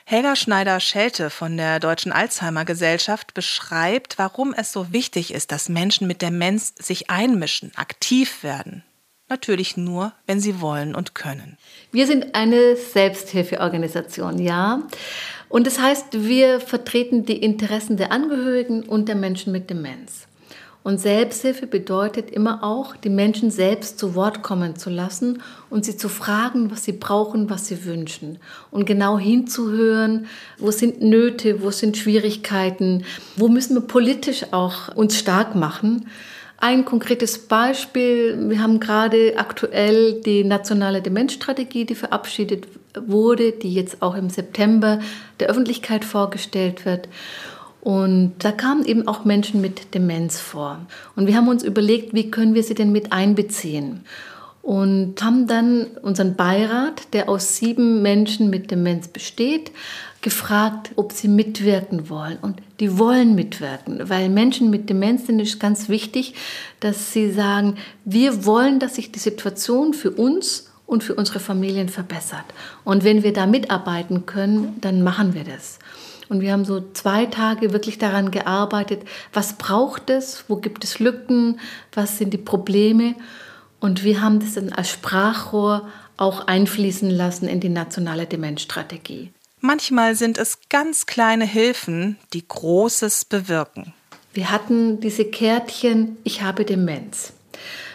Helga 0.04 0.36
Schneider-Schelte 0.36 1.30
von 1.30 1.56
der 1.56 1.80
Deutschen 1.80 2.12
Alzheimer 2.12 2.66
Gesellschaft 2.66 3.32
beschreibt, 3.32 4.18
warum 4.18 4.52
es 4.52 4.72
so 4.72 4.92
wichtig 4.92 5.32
ist, 5.32 5.50
dass 5.50 5.70
Menschen 5.70 6.06
mit 6.06 6.20
Demenz 6.20 6.74
sich 6.76 7.08
einmischen, 7.08 7.72
aktiv 7.76 8.42
werden. 8.42 8.82
Natürlich 9.30 9.78
nur, 9.78 10.12
wenn 10.26 10.38
sie 10.38 10.60
wollen 10.60 10.94
und 10.94 11.14
können. 11.14 11.56
Wir 11.90 12.06
sind 12.06 12.34
eine 12.34 12.76
Selbsthilfeorganisation, 12.76 14.38
ja. 14.38 14.82
Und 15.52 15.66
das 15.66 15.78
heißt, 15.78 16.06
wir 16.26 16.60
vertreten 16.60 17.26
die 17.26 17.36
Interessen 17.36 17.98
der 17.98 18.10
Angehörigen 18.10 18.84
und 18.84 19.06
der 19.06 19.16
Menschen 19.16 19.52
mit 19.52 19.68
Demenz. 19.68 20.26
Und 20.82 20.98
Selbsthilfe 20.98 21.66
bedeutet 21.66 22.30
immer 22.30 22.64
auch, 22.64 22.96
die 22.96 23.10
Menschen 23.10 23.50
selbst 23.50 23.98
zu 23.98 24.14
Wort 24.14 24.42
kommen 24.42 24.76
zu 24.76 24.88
lassen 24.88 25.42
und 25.68 25.84
sie 25.84 25.98
zu 25.98 26.08
fragen, 26.08 26.70
was 26.70 26.84
sie 26.84 26.92
brauchen, 26.92 27.50
was 27.50 27.66
sie 27.66 27.84
wünschen. 27.84 28.38
Und 28.70 28.86
genau 28.86 29.18
hinzuhören, 29.18 30.26
wo 30.56 30.70
sind 30.70 31.02
Nöte, 31.02 31.62
wo 31.62 31.70
sind 31.70 31.98
Schwierigkeiten, 31.98 33.04
wo 33.36 33.48
müssen 33.48 33.74
wir 33.74 33.82
politisch 33.82 34.54
auch 34.54 34.96
uns 34.96 35.18
stark 35.18 35.54
machen. 35.54 36.06
Ein 36.56 36.86
konkretes 36.86 37.36
Beispiel, 37.38 38.48
wir 38.48 38.62
haben 38.62 38.80
gerade 38.80 39.34
aktuell 39.36 40.22
die 40.22 40.44
nationale 40.44 41.02
Demenzstrategie, 41.02 41.84
die 41.84 41.94
verabschiedet 41.94 42.66
wurde, 42.98 43.52
die 43.52 43.72
jetzt 43.72 44.02
auch 44.02 44.14
im 44.14 44.30
September 44.30 45.00
der 45.40 45.48
Öffentlichkeit 45.48 46.04
vorgestellt 46.04 46.84
wird. 46.84 47.08
Und 47.80 48.34
da 48.38 48.52
kamen 48.52 48.84
eben 48.84 49.08
auch 49.08 49.24
Menschen 49.24 49.60
mit 49.60 49.94
Demenz 49.94 50.38
vor. 50.38 50.86
Und 51.16 51.26
wir 51.26 51.36
haben 51.36 51.48
uns 51.48 51.64
überlegt, 51.64 52.14
wie 52.14 52.30
können 52.30 52.54
wir 52.54 52.62
sie 52.62 52.74
denn 52.74 52.92
mit 52.92 53.12
einbeziehen? 53.12 54.04
Und 54.62 55.20
haben 55.20 55.48
dann 55.48 55.86
unseren 56.02 56.36
Beirat, 56.36 57.12
der 57.12 57.28
aus 57.28 57.56
sieben 57.56 58.00
Menschen 58.00 58.50
mit 58.50 58.70
Demenz 58.70 59.08
besteht, 59.08 59.72
gefragt, 60.20 60.92
ob 60.94 61.10
sie 61.10 61.26
mitwirken 61.26 62.08
wollen. 62.08 62.38
Und 62.40 62.62
die 62.78 62.96
wollen 62.96 63.34
mitwirken, 63.34 64.08
weil 64.08 64.28
Menschen 64.28 64.70
mit 64.70 64.88
Demenz 64.88 65.26
sind 65.26 65.40
es 65.40 65.58
ganz 65.58 65.88
wichtig, 65.88 66.34
dass 66.78 67.12
sie 67.12 67.32
sagen, 67.32 67.74
wir 68.04 68.46
wollen, 68.46 68.78
dass 68.78 68.94
sich 68.94 69.10
die 69.10 69.18
Situation 69.18 69.92
für 69.92 70.12
uns 70.12 70.71
und 70.86 71.04
für 71.04 71.14
unsere 71.14 71.40
Familien 71.40 71.88
verbessert. 71.88 72.44
Und 72.84 73.04
wenn 73.04 73.22
wir 73.22 73.32
da 73.32 73.46
mitarbeiten 73.46 74.26
können, 74.26 74.80
dann 74.80 75.02
machen 75.02 75.34
wir 75.34 75.44
das. 75.44 75.78
Und 76.28 76.40
wir 76.40 76.52
haben 76.52 76.64
so 76.64 76.82
zwei 76.92 77.26
Tage 77.26 77.72
wirklich 77.72 77.98
daran 77.98 78.30
gearbeitet, 78.30 79.02
was 79.32 79.54
braucht 79.54 80.08
es, 80.10 80.44
wo 80.48 80.56
gibt 80.56 80.84
es 80.84 80.98
Lücken, 80.98 81.60
was 81.92 82.18
sind 82.18 82.32
die 82.32 82.38
Probleme. 82.38 83.14
Und 83.80 84.02
wir 84.02 84.22
haben 84.22 84.40
das 84.40 84.54
dann 84.54 84.72
als 84.72 84.90
Sprachrohr 84.90 85.88
auch 86.16 86.46
einfließen 86.46 87.10
lassen 87.10 87.48
in 87.48 87.60
die 87.60 87.68
nationale 87.68 88.26
Demenzstrategie. 88.26 89.32
Manchmal 89.60 90.14
sind 90.14 90.38
es 90.38 90.58
ganz 90.70 91.06
kleine 91.06 91.44
Hilfen, 91.44 92.16
die 92.32 92.46
Großes 92.46 93.24
bewirken. 93.26 93.92
Wir 94.34 94.50
hatten 94.50 95.00
diese 95.00 95.24
Kärtchen, 95.24 96.16
ich 96.24 96.42
habe 96.42 96.64
Demenz. 96.64 97.32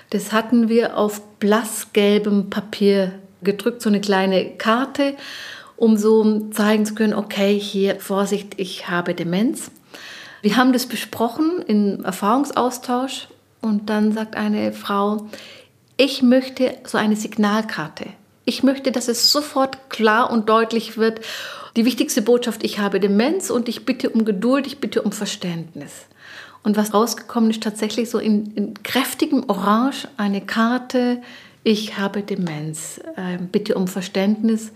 Das 0.10 0.32
hatten 0.32 0.70
wir 0.70 0.98
auf 0.98 1.22
blassgelbem 1.40 2.50
Papier 2.50 3.14
gedrückt, 3.42 3.82
so 3.82 3.90
eine 3.90 4.02
kleine 4.02 4.52
Karte, 4.58 5.16
um 5.76 5.98
so 5.98 6.50
zeigen 6.50 6.86
zu 6.86 6.96
können, 6.96 7.14
okay, 7.14 7.60
hier 7.60 8.00
Vorsicht, 8.00 8.54
ich 8.58 8.90
habe 8.90 9.14
Demenz. 9.14 9.70
Wir 10.42 10.58
haben 10.58 10.74
das 10.74 10.86
besprochen 10.86 11.62
im 11.68 12.04
Erfahrungsaustausch 12.04 13.28
und 13.62 13.90
dann 13.90 14.12
sagt 14.12 14.36
eine 14.36 14.72
Frau, 14.72 15.28
ich 15.98 16.22
möchte 16.22 16.76
so 16.86 16.98
eine 16.98 17.16
Signalkarte. 17.16 18.06
Ich 18.46 18.64
möchte, 18.64 18.92
dass 18.92 19.08
es 19.08 19.32
sofort 19.32 19.90
klar 19.90 20.32
und 20.32 20.48
deutlich 20.48 20.98
wird, 20.98 21.20
die 21.76 21.86
wichtigste 21.86 22.22
Botschaft, 22.22 22.64
ich 22.64 22.80
habe 22.80 23.00
Demenz 23.00 23.50
und 23.50 23.68
ich 23.68 23.86
bitte 23.86 24.10
um 24.10 24.26
Geduld, 24.26 24.66
ich 24.68 24.80
bitte 24.80 25.02
um 25.02 25.12
Verständnis. 25.12 26.06
Und 26.64 26.78
was 26.78 26.94
rausgekommen 26.94 27.50
ist, 27.50 27.64
tatsächlich 27.64 28.10
so 28.10 28.20
in, 28.20 28.54
in 28.56 28.84
kräftigem 28.84 29.46
Orange 29.48 30.08
eine 30.18 30.42
Karte, 30.42 31.22
ich 31.64 31.98
habe 31.98 32.22
Demenz, 32.22 33.00
äh, 33.16 33.38
bitte 33.40 33.76
um 33.76 33.88
Verständnis. 33.88 34.72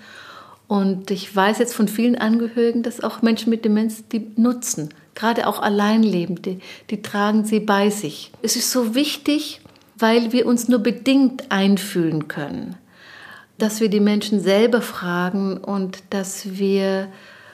Und 0.68 1.12
ich 1.12 1.36
weiß 1.36 1.60
jetzt 1.60 1.74
von 1.74 1.88
vielen 1.88 2.16
Angehörigen, 2.18 2.84
dass 2.84 3.04
auch 3.04 3.22
Menschen 3.22 3.50
mit 3.50 3.66
Demenz 3.66 4.08
die 4.08 4.32
nutzen, 4.38 4.90
gerade 5.16 5.48
auch 5.48 5.62
Alleinlebende, 5.62 6.60
die 6.90 7.02
tragen 7.02 7.44
sie 7.44 7.60
bei 7.60 7.90
sich. 7.90 8.32
Es 8.42 8.56
ist 8.56 8.72
so 8.72 8.96
wichtig, 8.96 9.62
weil 9.98 10.32
wir 10.32 10.46
uns 10.46 10.68
nur 10.68 10.80
bedingt 10.80 11.52
einfühlen 11.52 12.28
können, 12.28 12.76
dass 13.58 13.82
wir 13.82 13.90
die 13.90 14.00
Menschen 14.00 14.40
selber 14.40 14.82
fragen 14.82 15.58
und 15.58 16.04
dass 16.10 16.58
wir 16.58 17.08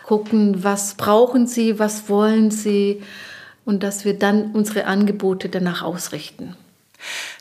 gucken, 0.06 0.64
was 0.64 0.96
brauchen 0.96 1.48
sie, 1.48 1.80
was 1.80 2.10
wollen 2.10 2.50
sie 2.50 3.02
und 3.68 3.84
dass 3.84 4.06
wir 4.06 4.18
dann 4.18 4.54
unsere 4.54 4.86
Angebote 4.86 5.50
danach 5.50 5.84
ausrichten. 5.84 6.56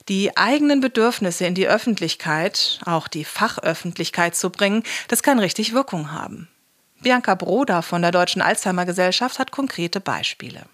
Die 0.09 0.37
eigenen 0.37 0.80
Bedürfnisse 0.80 1.47
in 1.47 1.54
die 1.54 1.68
Öffentlichkeit, 1.68 2.80
auch 2.85 3.09
die 3.09 3.25
Fachöffentlichkeit 3.25 4.35
zu 4.35 4.50
bringen, 4.50 4.83
das 5.09 5.23
kann 5.23 5.38
richtig 5.38 5.73
Wirkung 5.73 6.12
haben. 6.12 6.49
Bianca 7.00 7.37
Broder 7.37 7.80
von 7.80 8.02
der 8.02 8.11
Deutschen 8.11 8.42
Alzheimer 8.42 8.85
Gesellschaft 8.85 9.38
hat 9.38 9.52
konkrete 9.52 10.00
Beispiele. 10.00 10.66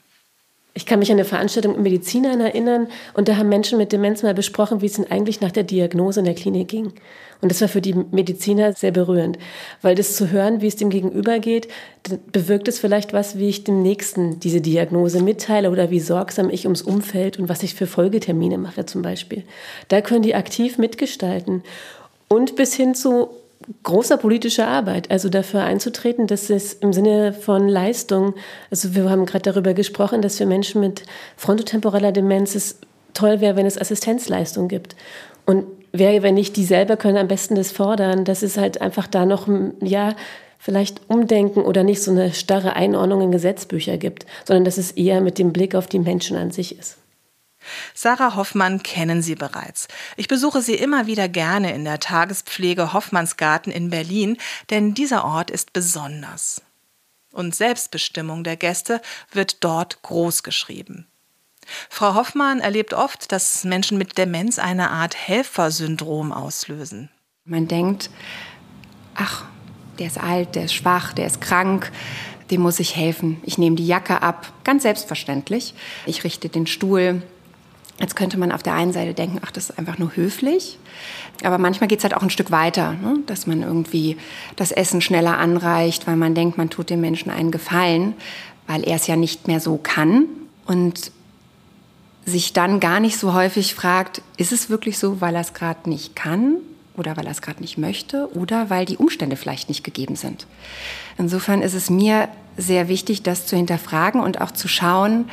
Ich 0.74 0.86
kann 0.86 1.00
mich 1.00 1.10
an 1.10 1.18
eine 1.18 1.26
Veranstaltung 1.26 1.72
mit 1.72 1.82
Medizinern 1.82 2.40
erinnern 2.40 2.88
und 3.12 3.28
da 3.28 3.36
haben 3.36 3.50
Menschen 3.50 3.76
mit 3.76 3.92
Demenz 3.92 4.22
mal 4.22 4.32
besprochen, 4.32 4.80
wie 4.80 4.86
es 4.86 4.94
denn 4.94 5.10
eigentlich 5.10 5.42
nach 5.42 5.50
der 5.50 5.64
Diagnose 5.64 6.20
in 6.20 6.24
der 6.24 6.34
Klinik 6.34 6.68
ging. 6.68 6.92
Und 7.42 7.50
das 7.50 7.60
war 7.60 7.68
für 7.68 7.82
die 7.82 7.92
Mediziner 7.92 8.72
sehr 8.72 8.92
berührend, 8.92 9.36
weil 9.82 9.96
das 9.96 10.16
zu 10.16 10.30
hören, 10.30 10.62
wie 10.62 10.68
es 10.68 10.76
dem 10.76 10.88
Gegenüber 10.88 11.40
geht, 11.40 11.68
bewirkt 12.30 12.68
es 12.68 12.78
vielleicht 12.78 13.12
was, 13.12 13.36
wie 13.36 13.48
ich 13.48 13.64
dem 13.64 13.82
Nächsten 13.82 14.40
diese 14.40 14.62
Diagnose 14.62 15.22
mitteile 15.22 15.70
oder 15.70 15.90
wie 15.90 16.00
sorgsam 16.00 16.48
ich 16.48 16.64
ums 16.64 16.82
Umfeld 16.82 17.38
und 17.38 17.50
was 17.50 17.62
ich 17.62 17.74
für 17.74 17.86
Folgetermine 17.86 18.56
mache 18.56 18.86
zum 18.86 19.02
Beispiel. 19.02 19.42
Da 19.88 20.00
können 20.00 20.22
die 20.22 20.34
aktiv 20.34 20.78
mitgestalten 20.78 21.62
und 22.28 22.56
bis 22.56 22.74
hin 22.74 22.94
zu 22.94 23.28
großer 23.82 24.16
politischer 24.16 24.68
Arbeit, 24.68 25.10
also 25.10 25.28
dafür 25.28 25.62
einzutreten, 25.62 26.26
dass 26.26 26.50
es 26.50 26.74
im 26.74 26.92
Sinne 26.92 27.32
von 27.32 27.68
Leistung, 27.68 28.34
also 28.70 28.94
wir 28.94 29.10
haben 29.10 29.26
gerade 29.26 29.50
darüber 29.50 29.74
gesprochen, 29.74 30.22
dass 30.22 30.38
für 30.38 30.46
Menschen 30.46 30.80
mit 30.80 31.02
frontotemporaler 31.36 32.12
Demenz 32.12 32.54
es 32.54 32.78
toll 33.14 33.40
wäre, 33.40 33.56
wenn 33.56 33.66
es 33.66 33.78
Assistenzleistung 33.78 34.68
gibt. 34.68 34.96
Und 35.46 35.66
wer, 35.92 36.22
wenn 36.22 36.34
nicht 36.34 36.56
die 36.56 36.64
selber 36.64 36.96
können 36.96 37.18
am 37.18 37.28
besten 37.28 37.54
das 37.54 37.72
fordern, 37.72 38.24
dass 38.24 38.42
es 38.42 38.56
halt 38.56 38.80
einfach 38.80 39.06
da 39.06 39.26
noch, 39.26 39.48
ja, 39.80 40.14
vielleicht 40.58 41.00
umdenken 41.08 41.62
oder 41.62 41.82
nicht 41.82 42.02
so 42.02 42.12
eine 42.12 42.32
starre 42.32 42.76
Einordnung 42.76 43.20
in 43.22 43.32
Gesetzbücher 43.32 43.98
gibt, 43.98 44.26
sondern 44.44 44.64
dass 44.64 44.78
es 44.78 44.92
eher 44.92 45.20
mit 45.20 45.38
dem 45.38 45.52
Blick 45.52 45.74
auf 45.74 45.88
die 45.88 45.98
Menschen 45.98 46.36
an 46.36 46.52
sich 46.52 46.78
ist. 46.78 46.98
Sarah 47.94 48.34
Hoffmann 48.34 48.82
kennen 48.82 49.22
Sie 49.22 49.34
bereits. 49.34 49.88
Ich 50.16 50.28
besuche 50.28 50.62
sie 50.62 50.74
immer 50.74 51.06
wieder 51.06 51.28
gerne 51.28 51.72
in 51.74 51.84
der 51.84 52.00
Tagespflege 52.00 52.92
Hoffmannsgarten 52.92 53.72
in 53.72 53.90
Berlin, 53.90 54.36
denn 54.70 54.94
dieser 54.94 55.24
Ort 55.24 55.50
ist 55.50 55.72
besonders. 55.72 56.62
Und 57.32 57.54
Selbstbestimmung 57.54 58.44
der 58.44 58.56
Gäste 58.56 59.00
wird 59.32 59.64
dort 59.64 60.02
groß 60.02 60.42
geschrieben. 60.42 61.06
Frau 61.88 62.14
Hoffmann 62.14 62.60
erlebt 62.60 62.92
oft, 62.92 63.32
dass 63.32 63.64
Menschen 63.64 63.98
mit 63.98 64.18
Demenz 64.18 64.58
eine 64.58 64.90
Art 64.90 65.16
Helfersyndrom 65.16 66.32
auslösen. 66.32 67.08
Man 67.44 67.68
denkt, 67.68 68.10
ach, 69.14 69.44
der 69.98 70.06
ist 70.08 70.18
alt, 70.18 70.54
der 70.54 70.64
ist 70.64 70.74
schwach, 70.74 71.12
der 71.12 71.26
ist 71.26 71.40
krank, 71.40 71.90
dem 72.50 72.60
muss 72.60 72.80
ich 72.80 72.96
helfen. 72.96 73.40
Ich 73.44 73.58
nehme 73.58 73.76
die 73.76 73.86
Jacke 73.86 74.22
ab, 74.22 74.52
ganz 74.64 74.82
selbstverständlich. 74.82 75.74
Ich 76.06 76.24
richte 76.24 76.48
den 76.48 76.66
Stuhl, 76.66 77.22
Jetzt 78.02 78.16
könnte 78.16 78.36
man 78.36 78.50
auf 78.50 78.64
der 78.64 78.74
einen 78.74 78.92
Seite 78.92 79.14
denken, 79.14 79.38
ach, 79.46 79.52
das 79.52 79.70
ist 79.70 79.78
einfach 79.78 79.96
nur 79.96 80.16
höflich. 80.16 80.76
Aber 81.44 81.56
manchmal 81.56 81.86
geht 81.86 81.98
es 81.98 82.04
halt 82.04 82.16
auch 82.16 82.22
ein 82.22 82.30
Stück 82.30 82.50
weiter, 82.50 82.94
ne? 82.94 83.18
dass 83.26 83.46
man 83.46 83.62
irgendwie 83.62 84.16
das 84.56 84.72
Essen 84.72 85.00
schneller 85.00 85.38
anreicht, 85.38 86.08
weil 86.08 86.16
man 86.16 86.34
denkt, 86.34 86.58
man 86.58 86.68
tut 86.68 86.90
den 86.90 87.00
Menschen 87.00 87.30
einen 87.30 87.52
Gefallen, 87.52 88.14
weil 88.66 88.82
er 88.82 88.96
es 88.96 89.06
ja 89.06 89.14
nicht 89.14 89.46
mehr 89.46 89.60
so 89.60 89.78
kann 89.80 90.24
und 90.66 91.12
sich 92.24 92.52
dann 92.52 92.80
gar 92.80 92.98
nicht 92.98 93.18
so 93.18 93.34
häufig 93.34 93.74
fragt, 93.74 94.20
ist 94.36 94.50
es 94.50 94.68
wirklich 94.68 94.98
so, 94.98 95.20
weil 95.20 95.36
er 95.36 95.40
es 95.40 95.54
gerade 95.54 95.88
nicht 95.88 96.16
kann 96.16 96.56
oder 96.96 97.16
weil 97.16 97.26
er 97.26 97.32
es 97.32 97.40
gerade 97.40 97.60
nicht 97.60 97.78
möchte 97.78 98.28
oder 98.34 98.68
weil 98.68 98.84
die 98.84 98.96
Umstände 98.96 99.36
vielleicht 99.36 99.68
nicht 99.68 99.84
gegeben 99.84 100.16
sind. 100.16 100.48
Insofern 101.18 101.62
ist 101.62 101.74
es 101.74 101.88
mir 101.88 102.28
sehr 102.56 102.88
wichtig, 102.88 103.22
das 103.22 103.46
zu 103.46 103.56
hinterfragen 103.56 104.20
und 104.20 104.40
auch 104.40 104.50
zu 104.50 104.66
schauen, 104.66 105.26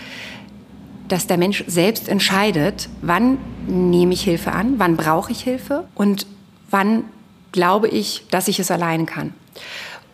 dass 1.10 1.28
der 1.28 1.38
Mensch 1.38 1.64
selbst 1.68 2.08
entscheidet, 2.08 2.90
wann 3.02 3.38
nehme 3.68 4.14
ich 4.14 4.24
Hilfe 4.24 4.52
an, 4.52 4.76
wann 4.78 4.96
brauche 4.96 5.32
ich 5.32 5.42
Hilfe 5.42 5.86
und 5.96 6.26
wann 6.70 7.04
glaube 7.52 7.88
ich, 7.88 8.26
dass 8.32 8.48
ich 8.48 8.60
es 8.60 8.72
allein 8.72 9.06
kann. 9.06 9.34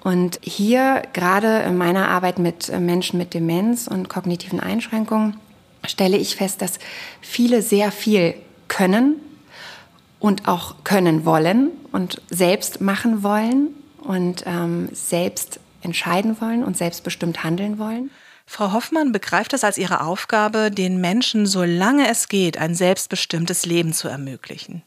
Und 0.04 0.40
hier 0.42 1.02
gerade 1.14 1.60
in 1.60 1.78
meiner 1.78 2.10
Arbeit 2.10 2.40
mit 2.40 2.72
Menschen 2.80 3.18
mit 3.18 3.34
Demenz 3.34 3.88
und 3.88 4.08
kognitiven 4.08 4.60
Einschränkungen 4.60 5.38
stelle 5.86 6.18
ich 6.18 6.36
fest, 6.36 6.62
dass 6.62 6.80
viele 7.22 7.62
sehr 7.62 7.92
viel 7.92 8.36
können 8.68 9.16
und 10.20 10.48
auch 10.48 10.76
können 10.84 11.26
wollen 11.26 11.72
und 11.92 12.22
selbst 12.30 12.82
machen 12.82 13.24
wollen 13.24 13.70
und 14.00 14.44
ähm, 14.46 14.90
selbst 14.92 15.60
entscheiden 15.82 16.40
wollen 16.40 16.64
und 16.64 16.78
selbstbestimmt 16.78 17.44
handeln 17.44 17.80
wollen. 17.80 18.12
Frau 18.46 18.72
Hoffmann 18.72 19.12
begreift 19.12 19.54
es 19.54 19.64
als 19.64 19.78
ihre 19.78 20.02
Aufgabe, 20.02 20.72
den 20.72 21.02
Menschen, 21.02 21.46
solange 21.46 22.08
es 22.08 22.28
geht, 22.28 22.58
ein 22.58 22.76
selbstbestimmtes 22.76 23.66
Leben 23.66 23.92
zu 23.92 24.08
ermöglichen. 24.08 24.84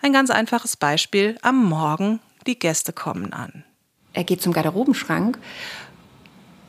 Ein 0.00 0.12
ganz 0.12 0.30
einfaches 0.30 0.76
Beispiel. 0.76 1.38
Am 1.42 1.64
Morgen, 1.64 2.20
die 2.46 2.58
Gäste 2.58 2.92
kommen 2.92 3.32
an. 3.32 3.64
Er 4.12 4.24
geht 4.24 4.42
zum 4.42 4.52
Garderobenschrank 4.52 5.38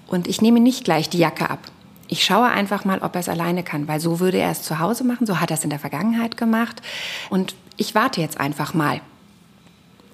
und 0.07 0.27
ich 0.27 0.41
nehme 0.41 0.59
nicht 0.59 0.83
gleich 0.83 1.09
die 1.09 1.19
Jacke 1.19 1.49
ab. 1.49 1.59
Ich 2.07 2.23
schaue 2.23 2.47
einfach 2.47 2.85
mal, 2.85 2.99
ob 2.99 3.13
er 3.15 3.21
es 3.21 3.29
alleine 3.29 3.63
kann, 3.63 3.87
weil 3.87 3.99
so 3.99 4.19
würde 4.19 4.39
er 4.39 4.49
es 4.49 4.63
zu 4.63 4.79
Hause 4.79 5.03
machen, 5.03 5.27
so 5.27 5.39
hat 5.39 5.51
er 5.51 5.57
es 5.57 5.63
in 5.63 5.69
der 5.69 5.79
Vergangenheit 5.79 6.37
gemacht. 6.37 6.81
Und 7.29 7.53
ich 7.77 7.93
warte 7.93 8.19
jetzt 8.19 8.39
einfach 8.39 8.73
mal 8.73 9.01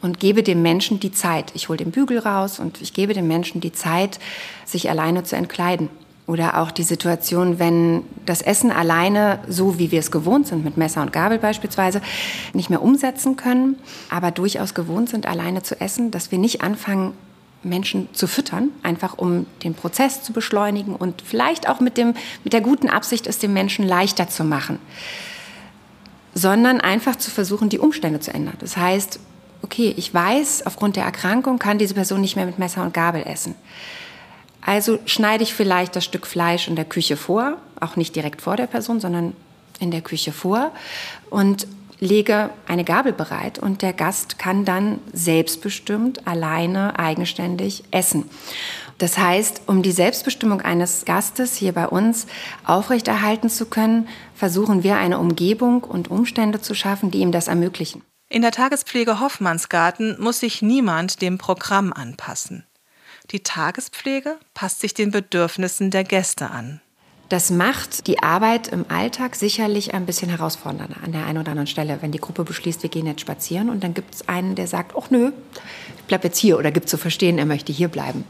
und 0.05 0.19
gebe 0.19 0.43
dem 0.43 0.61
Menschen 0.61 0.99
die 0.99 1.11
Zeit. 1.11 1.51
Ich 1.55 1.67
hole 1.67 1.77
den 1.77 1.89
Bügel 1.89 2.19
raus 2.19 2.59
und 2.59 2.79
ich 2.79 2.93
gebe 2.93 3.15
dem 3.15 3.27
Menschen 3.27 3.59
die 3.59 3.71
Zeit, 3.71 4.19
sich 4.63 4.87
alleine 4.87 5.23
zu 5.23 5.35
entkleiden. 5.35 5.89
Oder 6.27 6.59
auch 6.59 6.69
die 6.69 6.83
Situation, 6.83 7.57
wenn 7.57 8.03
das 8.23 8.43
Essen 8.43 8.71
alleine, 8.71 9.39
so 9.47 9.79
wie 9.79 9.89
wir 9.89 9.99
es 9.99 10.11
gewohnt 10.11 10.47
sind, 10.47 10.63
mit 10.63 10.77
Messer 10.77 11.01
und 11.01 11.11
Gabel 11.11 11.39
beispielsweise, 11.39 12.01
nicht 12.53 12.69
mehr 12.69 12.83
umsetzen 12.83 13.35
können, 13.35 13.77
aber 14.09 14.29
durchaus 14.29 14.75
gewohnt 14.75 15.09
sind, 15.09 15.25
alleine 15.25 15.63
zu 15.63 15.79
essen, 15.81 16.11
dass 16.11 16.31
wir 16.31 16.37
nicht 16.37 16.61
anfangen, 16.61 17.13
Menschen 17.63 18.07
zu 18.13 18.27
füttern, 18.27 18.69
einfach 18.83 19.17
um 19.17 19.47
den 19.63 19.73
Prozess 19.73 20.21
zu 20.21 20.33
beschleunigen 20.33 20.95
und 20.95 21.23
vielleicht 21.23 21.67
auch 21.67 21.79
mit, 21.79 21.97
dem, 21.97 22.13
mit 22.43 22.53
der 22.53 22.61
guten 22.61 22.89
Absicht, 22.89 23.25
es 23.25 23.39
dem 23.39 23.53
Menschen 23.53 23.87
leichter 23.87 24.29
zu 24.29 24.43
machen, 24.43 24.77
sondern 26.35 26.79
einfach 26.79 27.15
zu 27.15 27.31
versuchen, 27.31 27.69
die 27.69 27.79
Umstände 27.79 28.19
zu 28.19 28.31
ändern. 28.31 28.55
Das 28.59 28.77
heißt, 28.77 29.19
okay, 29.65 29.95
ich 29.97 30.13
weiß, 30.13 30.67
aufgrund 30.67 30.95
der 30.95 31.05
Erkrankung 31.05 31.57
kann 31.57 31.79
diese 31.79 31.95
Person 31.95 32.21
nicht 32.21 32.35
mehr 32.35 32.45
mit 32.45 32.59
Messer 32.59 32.83
und 32.83 32.93
Gabel 32.93 33.23
essen. 33.25 33.55
Also 34.61 34.99
schneide 35.05 35.43
ich 35.43 35.55
vielleicht 35.55 35.95
das 35.95 36.05
Stück 36.05 36.27
Fleisch 36.27 36.67
in 36.67 36.75
der 36.75 36.85
Küche 36.85 37.17
vor, 37.17 37.57
auch 37.79 37.95
nicht 37.95 38.15
direkt 38.15 38.43
vor 38.43 38.55
der 38.57 38.67
Person, 38.67 38.99
sondern 38.99 39.35
in 39.79 39.89
der 39.89 40.01
Küche 40.01 40.31
vor 40.31 40.71
und 41.31 41.67
lege 41.99 42.51
eine 42.67 42.83
Gabel 42.83 43.11
bereit 43.11 43.57
und 43.57 43.81
der 43.81 43.93
Gast 43.93 44.37
kann 44.37 44.65
dann 44.65 44.99
selbstbestimmt, 45.13 46.27
alleine, 46.27 46.99
eigenständig 46.99 47.83
essen. 47.89 48.29
Das 48.99 49.17
heißt, 49.17 49.63
um 49.65 49.81
die 49.81 49.91
Selbstbestimmung 49.91 50.61
eines 50.61 51.05
Gastes 51.05 51.55
hier 51.55 51.73
bei 51.73 51.87
uns 51.87 52.27
aufrechterhalten 52.65 53.49
zu 53.49 53.65
können, 53.65 54.07
versuchen 54.35 54.83
wir 54.83 54.97
eine 54.97 55.17
Umgebung 55.17 55.83
und 55.83 56.11
Umstände 56.11 56.61
zu 56.61 56.75
schaffen, 56.75 57.09
die 57.09 57.19
ihm 57.19 57.31
das 57.31 57.47
ermöglichen. 57.47 58.03
In 58.27 58.41
der 58.41 58.51
Tagespflege 58.51 59.19
Hoffmannsgarten 59.19 60.19
muss 60.19 60.39
sich 60.39 60.63
niemand 60.63 61.21
dem 61.21 61.37
Programm 61.37 61.93
anpassen. 61.93 62.65
Die 63.29 63.43
Tagespflege 63.43 64.37
passt 64.55 64.79
sich 64.79 64.95
den 64.95 65.11
Bedürfnissen 65.11 65.91
der 65.91 66.03
Gäste 66.03 66.49
an. 66.49 66.81
Das 67.29 67.51
macht 67.51 68.07
die 68.07 68.23
Arbeit 68.23 68.67
im 68.67 68.85
Alltag 68.89 69.35
sicherlich 69.35 69.93
ein 69.93 70.07
bisschen 70.07 70.29
herausfordernder 70.29 70.97
an 71.03 71.11
der 71.11 71.25
einen 71.25 71.39
oder 71.39 71.51
anderen 71.51 71.67
Stelle, 71.67 71.99
wenn 72.01 72.11
die 72.11 72.19
Gruppe 72.19 72.43
beschließt, 72.43 72.81
wir 72.81 72.89
gehen 72.89 73.05
jetzt 73.05 73.21
spazieren 73.21 73.69
und 73.69 73.83
dann 73.83 73.93
gibt 73.93 74.15
es 74.15 74.27
einen, 74.27 74.55
der 74.55 74.67
sagt, 74.67 74.95
ach 74.97 75.11
nö, 75.11 75.31
ich 75.97 76.03
bleib 76.03 76.23
jetzt 76.23 76.37
hier 76.39 76.57
oder 76.57 76.71
gibt 76.71 76.89
zu 76.89 76.97
verstehen, 76.97 77.37
er 77.37 77.45
möchte 77.45 77.71
hier 77.71 77.89
bleiben. 77.89 78.25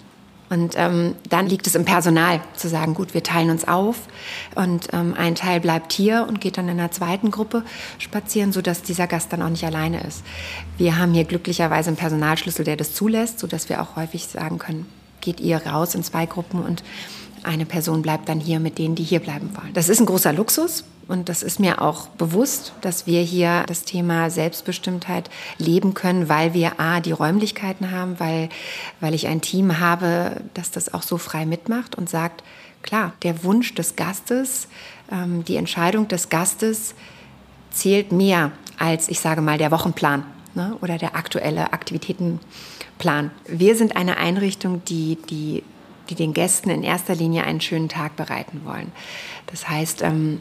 Und 0.49 0.75
ähm, 0.77 1.15
dann 1.29 1.47
liegt 1.47 1.65
es 1.65 1.75
im 1.75 1.85
Personal 1.85 2.39
zu 2.55 2.69
sagen, 2.69 2.93
gut, 2.93 3.13
wir 3.13 3.23
teilen 3.23 3.49
uns 3.49 3.67
auf 3.67 4.01
und 4.53 4.89
ähm, 4.93 5.15
ein 5.17 5.33
Teil 5.33 5.59
bleibt 5.59 5.91
hier 5.91 6.25
und 6.27 6.39
geht 6.39 6.57
dann 6.57 6.69
in 6.69 6.79
einer 6.79 6.91
zweiten 6.91 7.31
Gruppe 7.31 7.63
spazieren, 7.97 8.51
sodass 8.51 8.83
dieser 8.83 9.07
Gast 9.07 9.33
dann 9.33 9.41
auch 9.41 9.49
nicht 9.49 9.65
alleine 9.65 10.03
ist. 10.03 10.23
Wir 10.77 10.99
haben 10.99 11.13
hier 11.13 11.23
glücklicherweise 11.23 11.89
einen 11.89 11.97
Personalschlüssel, 11.97 12.63
der 12.63 12.77
das 12.77 12.93
zulässt, 12.93 13.39
sodass 13.39 13.69
wir 13.69 13.81
auch 13.81 13.95
häufig 13.95 14.27
sagen 14.27 14.59
können, 14.59 14.85
geht 15.21 15.39
ihr 15.39 15.57
raus 15.65 15.95
in 15.95 16.03
zwei 16.03 16.27
Gruppen 16.27 16.61
und 16.61 16.83
eine 17.41 17.65
Person 17.65 18.01
bleibt 18.01 18.29
dann 18.29 18.39
hier 18.39 18.59
mit 18.59 18.77
denen, 18.77 18.95
die 18.95 19.03
hier 19.03 19.19
bleiben 19.19 19.49
wollen. 19.55 19.73
Das 19.73 19.89
ist 19.89 19.99
ein 19.99 20.05
großer 20.05 20.33
Luxus 20.33 20.83
und 21.07 21.29
das 21.29 21.43
ist 21.43 21.59
mir 21.59 21.81
auch 21.81 22.07
bewusst, 22.07 22.73
dass 22.81 23.05
wir 23.05 23.21
hier 23.21 23.63
das 23.67 23.83
Thema 23.83 24.29
Selbstbestimmtheit 24.29 25.29
leben 25.57 25.93
können, 25.93 26.29
weil 26.29 26.53
wir 26.53 26.79
A, 26.79 26.99
die 26.99 27.11
Räumlichkeiten 27.11 27.91
haben, 27.91 28.19
weil, 28.19 28.49
weil 28.99 29.13
ich 29.13 29.27
ein 29.27 29.41
Team 29.41 29.79
habe, 29.79 30.41
das 30.53 30.71
das 30.71 30.93
auch 30.93 31.03
so 31.03 31.17
frei 31.17 31.45
mitmacht 31.45 31.95
und 31.95 32.09
sagt, 32.09 32.43
klar, 32.81 33.13
der 33.23 33.43
Wunsch 33.43 33.75
des 33.75 33.95
Gastes, 33.95 34.67
ähm, 35.11 35.45
die 35.45 35.57
Entscheidung 35.57 36.07
des 36.07 36.29
Gastes 36.29 36.95
zählt 37.71 38.11
mehr 38.11 38.51
als, 38.79 39.07
ich 39.07 39.19
sage 39.19 39.41
mal, 39.41 39.57
der 39.57 39.71
Wochenplan 39.71 40.25
ne, 40.55 40.75
oder 40.81 40.97
der 40.97 41.15
aktuelle 41.15 41.71
Aktivitätenplan. 41.71 43.31
Wir 43.47 43.75
sind 43.75 43.95
eine 43.95 44.17
Einrichtung, 44.17 44.83
die 44.85 45.17
die 45.29 45.63
die 46.09 46.15
den 46.15 46.33
Gästen 46.33 46.69
in 46.69 46.83
erster 46.83 47.15
Linie 47.15 47.45
einen 47.45 47.61
schönen 47.61 47.89
Tag 47.89 48.15
bereiten 48.15 48.61
wollen. 48.63 48.91
Das 49.47 49.67
heißt, 49.67 50.03
ähm, 50.03 50.39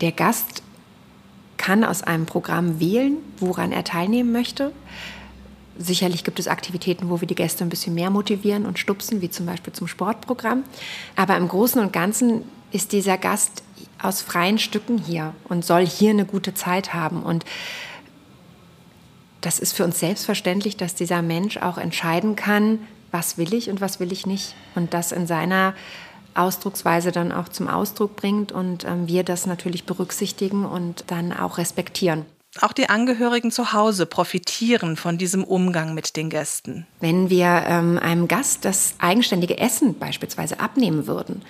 der 0.00 0.12
Gast 0.12 0.62
kann 1.56 1.84
aus 1.84 2.02
einem 2.02 2.26
Programm 2.26 2.80
wählen, 2.80 3.18
woran 3.38 3.72
er 3.72 3.84
teilnehmen 3.84 4.32
möchte. 4.32 4.72
Sicherlich 5.78 6.24
gibt 6.24 6.38
es 6.38 6.48
Aktivitäten, 6.48 7.10
wo 7.10 7.20
wir 7.20 7.28
die 7.28 7.34
Gäste 7.34 7.64
ein 7.64 7.70
bisschen 7.70 7.94
mehr 7.94 8.10
motivieren 8.10 8.66
und 8.66 8.78
stupsen, 8.78 9.20
wie 9.20 9.30
zum 9.30 9.46
Beispiel 9.46 9.72
zum 9.72 9.86
Sportprogramm. 9.86 10.64
Aber 11.16 11.36
im 11.36 11.48
Großen 11.48 11.80
und 11.80 11.92
Ganzen 11.92 12.44
ist 12.72 12.92
dieser 12.92 13.18
Gast 13.18 13.62
aus 14.00 14.22
freien 14.22 14.58
Stücken 14.58 14.98
hier 14.98 15.34
und 15.44 15.64
soll 15.64 15.86
hier 15.86 16.10
eine 16.10 16.24
gute 16.24 16.54
Zeit 16.54 16.94
haben. 16.94 17.22
Und 17.22 17.44
das 19.40 19.58
ist 19.58 19.72
für 19.72 19.84
uns 19.84 20.00
selbstverständlich, 20.00 20.76
dass 20.76 20.94
dieser 20.94 21.22
Mensch 21.22 21.56
auch 21.56 21.78
entscheiden 21.78 22.36
kann, 22.36 22.78
was 23.10 23.38
will 23.38 23.54
ich 23.54 23.70
und 23.70 23.80
was 23.80 24.00
will 24.00 24.12
ich 24.12 24.26
nicht. 24.26 24.54
Und 24.74 24.94
das 24.94 25.12
in 25.12 25.26
seiner 25.26 25.74
Ausdrucksweise 26.34 27.12
dann 27.12 27.32
auch 27.32 27.48
zum 27.48 27.68
Ausdruck 27.68 28.16
bringt 28.16 28.52
und 28.52 28.84
ähm, 28.84 29.06
wir 29.08 29.24
das 29.24 29.46
natürlich 29.46 29.84
berücksichtigen 29.84 30.64
und 30.64 31.04
dann 31.08 31.32
auch 31.32 31.58
respektieren. 31.58 32.24
Auch 32.60 32.72
die 32.72 32.88
Angehörigen 32.88 33.52
zu 33.52 33.72
Hause 33.72 34.06
profitieren 34.06 34.96
von 34.96 35.18
diesem 35.18 35.44
Umgang 35.44 35.94
mit 35.94 36.16
den 36.16 36.30
Gästen. 36.30 36.86
Wenn 36.98 37.30
wir 37.30 37.64
ähm, 37.66 37.98
einem 37.98 38.26
Gast 38.26 38.64
das 38.64 38.94
eigenständige 38.98 39.58
Essen 39.58 39.96
beispielsweise 39.98 40.58
abnehmen 40.58 41.06
würden, 41.06 41.42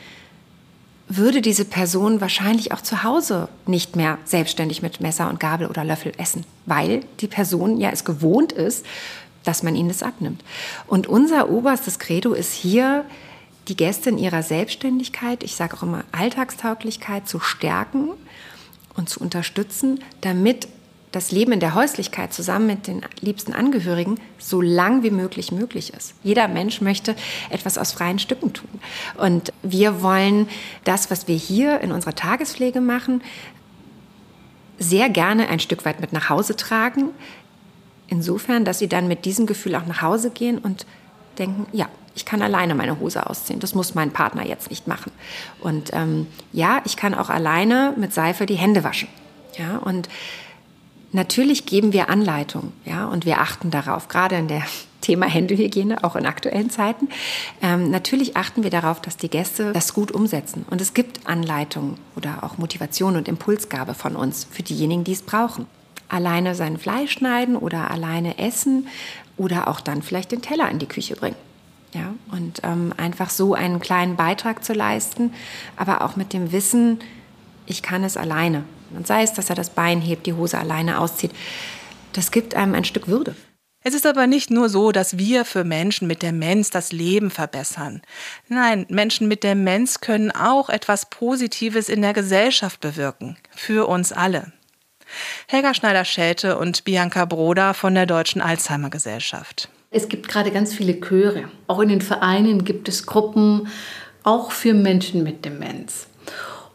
würde 1.09 1.40
diese 1.40 1.64
Person 1.64 2.21
wahrscheinlich 2.21 2.73
auch 2.73 2.83
zu 2.83 3.03
Hause 3.03 3.49
nicht 3.66 3.97
mehr 3.97 4.19
selbstständig 4.25 4.83
mit 4.83 5.01
Messer 5.01 5.29
und 5.29 5.40
Gabel 5.40 5.66
oder 5.66 5.85
Löffel 5.85 6.12
essen, 6.19 6.45
weil 6.66 7.03
die 7.21 7.27
Person 7.27 7.81
ja 7.81 7.90
es 7.90 8.05
gewohnt 8.05 8.53
ist, 8.53 8.87
dass 9.43 9.62
man 9.62 9.75
ihnen 9.75 9.88
das 9.88 10.03
abnimmt. 10.03 10.45
Und 10.87 11.07
unser 11.07 11.49
oberstes 11.49 11.99
Credo 11.99 12.35
ist 12.35 12.53
hier, 12.53 13.05
die 13.71 13.77
Gäste 13.77 14.11
in 14.11 14.19
ihrer 14.19 14.43
Selbstständigkeit, 14.43 15.43
ich 15.43 15.55
sage 15.55 15.77
auch 15.77 15.83
immer 15.83 16.05
Alltagstauglichkeit, 16.13 17.29
zu 17.29 17.41
stärken 17.41 18.11
und 18.95 19.09
zu 19.09 19.21
unterstützen, 19.21 20.01
damit 20.21 20.69
das 21.13 21.33
Leben 21.33 21.53
in 21.53 21.61
der 21.61 21.75
Häuslichkeit 21.75 22.33
zusammen 22.33 22.67
mit 22.67 22.87
den 22.87 23.03
liebsten 23.21 23.53
Angehörigen 23.53 24.21
so 24.39 24.61
lang 24.61 25.03
wie 25.03 25.11
möglich 25.11 25.51
möglich 25.51 25.93
ist. 25.93 26.15
Jeder 26.23 26.47
Mensch 26.47 26.81
möchte 26.81 27.17
etwas 27.49 27.79
aus 27.79 27.93
freien 27.93 28.19
Stücken 28.19 28.53
tun. 28.53 28.69
Und 29.17 29.53
wir 29.63 30.03
wollen 30.03 30.49
das, 30.85 31.11
was 31.11 31.27
wir 31.27 31.35
hier 31.35 31.81
in 31.81 31.91
unserer 31.91 32.15
Tagespflege 32.15 32.81
machen, 32.81 33.23
sehr 34.79 35.09
gerne 35.09 35.49
ein 35.49 35.61
Stück 35.61 35.85
weit 35.85 36.01
mit 36.01 36.13
nach 36.13 36.29
Hause 36.29 36.55
tragen, 36.55 37.11
Insofern, 38.11 38.65
dass 38.65 38.81
sie 38.81 38.89
dann 38.89 39.07
mit 39.07 39.25
diesem 39.25 39.47
Gefühl 39.47 39.77
auch 39.77 39.87
nach 39.87 40.03
Hause 40.03 40.31
gehen 40.31 40.59
und 40.59 40.85
denken, 41.39 41.67
ja, 41.73 41.89
ich 42.14 42.25
kann 42.25 42.42
alleine 42.42 42.75
meine 42.75 42.99
Hose 42.99 43.29
ausziehen. 43.29 43.61
Das 43.61 43.75
muss 43.75 43.94
mein 43.94 44.11
Partner 44.11 44.44
jetzt 44.46 44.70
nicht 44.70 44.87
machen. 44.87 45.12
Und 45.61 45.90
ähm, 45.92 46.27
ja, 46.53 46.81
ich 46.85 46.96
kann 46.96 47.14
auch 47.14 47.31
alleine 47.31 47.94
mit 47.96 48.12
Seife 48.12 48.46
die 48.46 48.57
Hände 48.57 48.85
waschen. 48.85 49.09
Ja, 49.57 49.79
und 49.79 50.09
natürlich 51.12 51.66
geben 51.66 51.92
wir 51.92 52.09
Anleitung, 52.09 52.73
ja, 52.85 53.07
und 53.07 53.27
wir 53.27 53.40
achten 53.40 53.70
darauf, 53.70 54.09
gerade 54.09 54.37
in 54.37 54.49
der 54.49 54.62
Thema 55.01 55.27
Händehygiene, 55.27 56.05
auch 56.05 56.14
in 56.14 56.27
aktuellen 56.27 56.68
Zeiten. 56.68 57.09
Ähm, 57.62 57.90
natürlich 57.90 58.37
achten 58.37 58.62
wir 58.62 58.70
darauf, 58.70 59.01
dass 59.01 59.16
die 59.16 59.31
Gäste 59.31 59.73
das 59.73 59.94
gut 59.94 60.12
umsetzen. 60.12 60.66
Und 60.68 60.83
es 60.83 60.92
gibt 60.92 61.27
Anleitungen 61.27 61.96
oder 62.16 62.44
auch 62.44 62.59
Motivation 62.59 63.16
und 63.16 63.27
Impulsgabe 63.27 63.94
von 63.94 64.14
uns 64.14 64.46
für 64.51 64.62
diejenigen, 64.62 65.05
die 65.05 65.12
es 65.12 65.23
brauchen. 65.23 65.66
Alleine 66.11 66.55
sein 66.55 66.77
Fleisch 66.77 67.12
schneiden 67.12 67.57
oder 67.57 67.90
alleine 67.90 68.38
essen 68.38 68.88
oder 69.38 69.68
auch 69.68 69.81
dann 69.81 70.03
vielleicht 70.03 70.33
den 70.33 70.42
Teller 70.42 70.70
in 70.70 70.79
die 70.79 70.87
Küche 70.87 71.16
bringen. 71.16 71.37
Ja, 71.92 72.14
und 72.31 72.61
ähm, 72.62 72.94
einfach 72.96 73.31
so 73.31 73.55
einen 73.55 73.81
kleinen 73.81 74.16
Beitrag 74.16 74.64
zu 74.64 74.72
leisten, 74.72 75.35
aber 75.76 76.03
auch 76.03 76.14
mit 76.14 76.33
dem 76.33 76.53
Wissen, 76.53 77.00
ich 77.66 77.83
kann 77.83 78.05
es 78.05 78.16
alleine. 78.16 78.64
Und 78.90 79.07
sei 79.07 79.22
es, 79.22 79.33
dass 79.33 79.50
er 79.50 79.57
das 79.57 79.70
Bein 79.70 80.00
hebt, 80.00 80.26
die 80.26 80.35
Hose 80.35 80.59
alleine 80.59 81.00
auszieht, 81.00 81.33
das 82.12 82.31
gibt 82.31 82.55
einem 82.55 82.74
ein 82.74 82.85
Stück 82.85 83.09
Würde. 83.09 83.35
Es 83.83 83.94
ist 83.94 84.07
aber 84.07 84.26
nicht 84.26 84.50
nur 84.50 84.68
so, 84.68 84.92
dass 84.92 85.16
wir 85.16 85.46
für 85.46 85.64
Menschen 85.64 86.07
mit 86.07 86.22
Demenz 86.22 86.68
das 86.68 86.92
Leben 86.92 87.31
verbessern. 87.31 88.03
Nein, 88.48 88.85
Menschen 88.90 89.26
mit 89.26 89.42
Demenz 89.42 90.00
können 90.00 90.31
auch 90.31 90.68
etwas 90.68 91.09
Positives 91.09 91.88
in 91.88 92.03
der 92.03 92.12
Gesellschaft 92.12 92.81
bewirken. 92.81 93.38
Für 93.57 93.88
uns 93.88 94.12
alle. 94.12 94.53
Helga 95.48 95.72
Schneider-Schelte 95.72 96.59
und 96.59 96.85
Bianca 96.85 97.24
Broda 97.24 97.72
von 97.72 97.94
der 97.94 98.07
Deutschen 98.07 98.42
Alzheimer 98.42 98.90
Gesellschaft. 98.90 99.70
Es 99.92 100.09
gibt 100.09 100.29
gerade 100.29 100.53
ganz 100.53 100.72
viele 100.72 101.00
Chöre. 101.00 101.48
Auch 101.66 101.81
in 101.81 101.88
den 101.88 102.00
Vereinen 102.00 102.64
gibt 102.64 102.88
es 102.88 103.07
Gruppen, 103.07 103.66
auch 104.22 104.53
für 104.53 104.72
Menschen 104.72 105.24
mit 105.24 105.44
Demenz. 105.44 106.07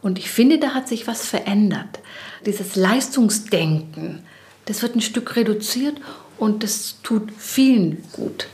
Und 0.02 0.18
ich 0.18 0.30
finde, 0.30 0.58
da 0.58 0.74
hat 0.74 0.86
sich 0.86 1.06
was 1.06 1.24
verändert. 1.24 2.00
Dieses 2.44 2.76
Leistungsdenken, 2.76 4.22
das 4.66 4.82
wird 4.82 4.96
ein 4.96 5.00
Stück 5.00 5.34
reduziert 5.34 5.96
und 6.36 6.62
das 6.62 6.96
tut 7.02 7.32
vielen 7.38 8.04
gut. 8.12 8.48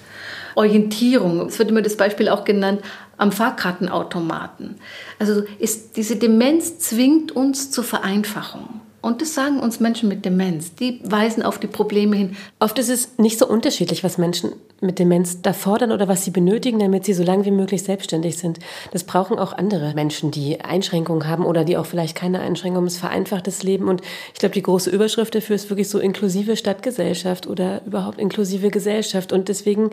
Orientierung, 0.54 1.48
es 1.48 1.58
wird 1.58 1.70
immer 1.70 1.82
das 1.82 1.96
Beispiel 1.96 2.28
auch 2.28 2.44
genannt, 2.44 2.82
am 3.16 3.32
Fahrkartenautomaten. 3.32 4.76
Also 5.18 5.42
ist, 5.58 5.96
diese 5.96 6.14
Demenz 6.16 6.78
zwingt 6.78 7.32
uns 7.32 7.72
zur 7.72 7.82
Vereinfachung. 7.82 8.81
Und 9.02 9.20
das 9.20 9.34
sagen 9.34 9.58
uns 9.58 9.80
Menschen 9.80 10.08
mit 10.08 10.24
Demenz. 10.24 10.76
Die 10.76 11.00
weisen 11.02 11.42
auf 11.42 11.58
die 11.58 11.66
Probleme 11.66 12.14
hin. 12.14 12.36
Oft 12.60 12.78
ist 12.78 12.88
es 12.88 13.18
nicht 13.18 13.36
so 13.36 13.48
unterschiedlich, 13.48 14.04
was 14.04 14.16
Menschen 14.16 14.52
mit 14.80 15.00
Demenz 15.00 15.42
da 15.42 15.52
fordern 15.52 15.90
oder 15.90 16.06
was 16.06 16.24
sie 16.24 16.30
benötigen, 16.30 16.78
damit 16.78 17.04
sie 17.04 17.12
so 17.12 17.24
lange 17.24 17.44
wie 17.44 17.50
möglich 17.50 17.82
selbstständig 17.82 18.38
sind. 18.38 18.60
Das 18.92 19.02
brauchen 19.02 19.40
auch 19.40 19.52
andere 19.52 19.92
Menschen, 19.94 20.30
die 20.30 20.60
Einschränkungen 20.60 21.26
haben 21.26 21.44
oder 21.44 21.64
die 21.64 21.76
auch 21.76 21.86
vielleicht 21.86 22.16
keine 22.16 22.40
Einschränkungen. 22.40 22.86
Es 22.86 22.96
vereinfacht 22.96 23.48
das 23.48 23.64
Leben. 23.64 23.88
Und 23.88 24.02
ich 24.34 24.38
glaube, 24.38 24.54
die 24.54 24.62
große 24.62 24.90
Überschrift 24.90 25.34
dafür 25.34 25.56
ist 25.56 25.68
wirklich 25.68 25.88
so 25.88 25.98
inklusive 25.98 26.56
Stadtgesellschaft 26.56 27.48
oder 27.48 27.84
überhaupt 27.84 28.20
inklusive 28.20 28.70
Gesellschaft. 28.70 29.32
Und 29.32 29.48
deswegen 29.48 29.90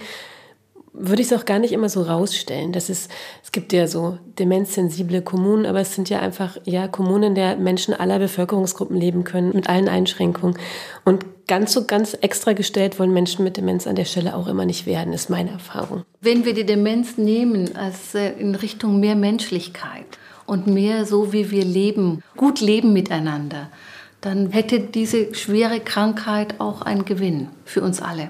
würde 0.93 1.21
ich 1.21 1.31
es 1.31 1.37
auch 1.37 1.45
gar 1.45 1.59
nicht 1.59 1.71
immer 1.71 1.89
so 1.89 2.01
rausstellen. 2.01 2.71
Das 2.71 2.89
ist, 2.89 3.09
es 3.43 3.51
gibt 3.51 3.73
ja 3.73 3.87
so 3.87 4.17
demenzsensible 4.37 5.21
Kommunen, 5.21 5.65
aber 5.65 5.79
es 5.79 5.95
sind 5.95 6.09
ja 6.09 6.19
einfach 6.19 6.57
ja 6.65 6.87
Kommunen, 6.87 7.23
in 7.23 7.35
der 7.35 7.55
Menschen 7.57 7.93
aller 7.93 8.19
Bevölkerungsgruppen 8.19 8.97
leben 8.97 9.23
können, 9.23 9.51
mit 9.53 9.69
allen 9.69 9.87
Einschränkungen. 9.87 10.57
Und 11.05 11.25
ganz 11.47 11.73
so 11.73 11.85
ganz 11.85 12.17
extra 12.21 12.53
gestellt 12.53 12.99
wollen 12.99 13.13
Menschen 13.13 13.43
mit 13.43 13.57
Demenz 13.57 13.87
an 13.87 13.95
der 13.95 14.05
Stelle 14.05 14.35
auch 14.35 14.47
immer 14.47 14.65
nicht 14.65 14.85
werden, 14.85 15.13
ist 15.13 15.29
meine 15.29 15.51
Erfahrung. 15.51 16.03
Wenn 16.21 16.45
wir 16.45 16.53
die 16.53 16.65
Demenz 16.65 17.17
nehmen 17.17 17.75
als 17.75 18.15
äh, 18.15 18.31
in 18.33 18.55
Richtung 18.55 18.99
mehr 18.99 19.15
Menschlichkeit 19.15 20.17
und 20.45 20.67
mehr 20.67 21.05
so, 21.05 21.33
wie 21.33 21.51
wir 21.51 21.65
leben, 21.65 22.23
gut 22.37 22.61
leben 22.61 22.93
miteinander, 22.93 23.69
dann 24.21 24.51
hätte 24.51 24.79
diese 24.79 25.33
schwere 25.33 25.79
Krankheit 25.79 26.59
auch 26.59 26.81
einen 26.81 27.05
Gewinn 27.05 27.49
für 27.63 27.81
uns 27.81 28.01
alle. 28.01 28.29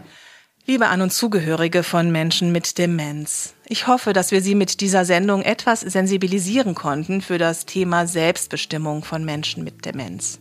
Liebe 0.69 0.87
An- 0.87 1.01
und 1.01 1.11
Zugehörige 1.11 1.81
von 1.81 2.11
Menschen 2.11 2.51
mit 2.51 2.77
Demenz, 2.77 3.55
ich 3.67 3.87
hoffe, 3.87 4.13
dass 4.13 4.29
wir 4.29 4.43
Sie 4.43 4.53
mit 4.53 4.81
dieser 4.81 5.03
Sendung 5.03 5.41
etwas 5.41 5.79
sensibilisieren 5.79 6.75
konnten 6.75 7.21
für 7.21 7.39
das 7.39 7.65
Thema 7.65 8.05
Selbstbestimmung 8.05 9.03
von 9.03 9.25
Menschen 9.25 9.63
mit 9.63 9.83
Demenz. 9.83 10.37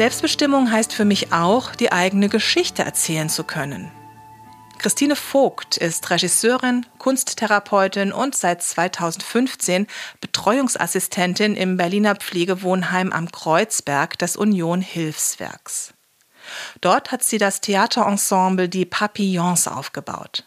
Selbstbestimmung 0.00 0.72
heißt 0.72 0.94
für 0.94 1.04
mich 1.04 1.30
auch, 1.30 1.74
die 1.74 1.92
eigene 1.92 2.30
Geschichte 2.30 2.82
erzählen 2.82 3.28
zu 3.28 3.44
können. 3.44 3.90
Christine 4.78 5.14
Vogt 5.14 5.76
ist 5.76 6.08
Regisseurin, 6.08 6.86
Kunsttherapeutin 6.96 8.10
und 8.10 8.34
seit 8.34 8.62
2015 8.62 9.86
Betreuungsassistentin 10.22 11.54
im 11.54 11.76
Berliner 11.76 12.16
Pflegewohnheim 12.16 13.12
am 13.12 13.30
Kreuzberg 13.30 14.18
des 14.18 14.38
Union 14.38 14.80
Hilfswerks. 14.80 15.92
Dort 16.80 17.12
hat 17.12 17.22
sie 17.22 17.36
das 17.36 17.60
Theaterensemble 17.60 18.70
Die 18.70 18.86
Papillons 18.86 19.68
aufgebaut. 19.68 20.44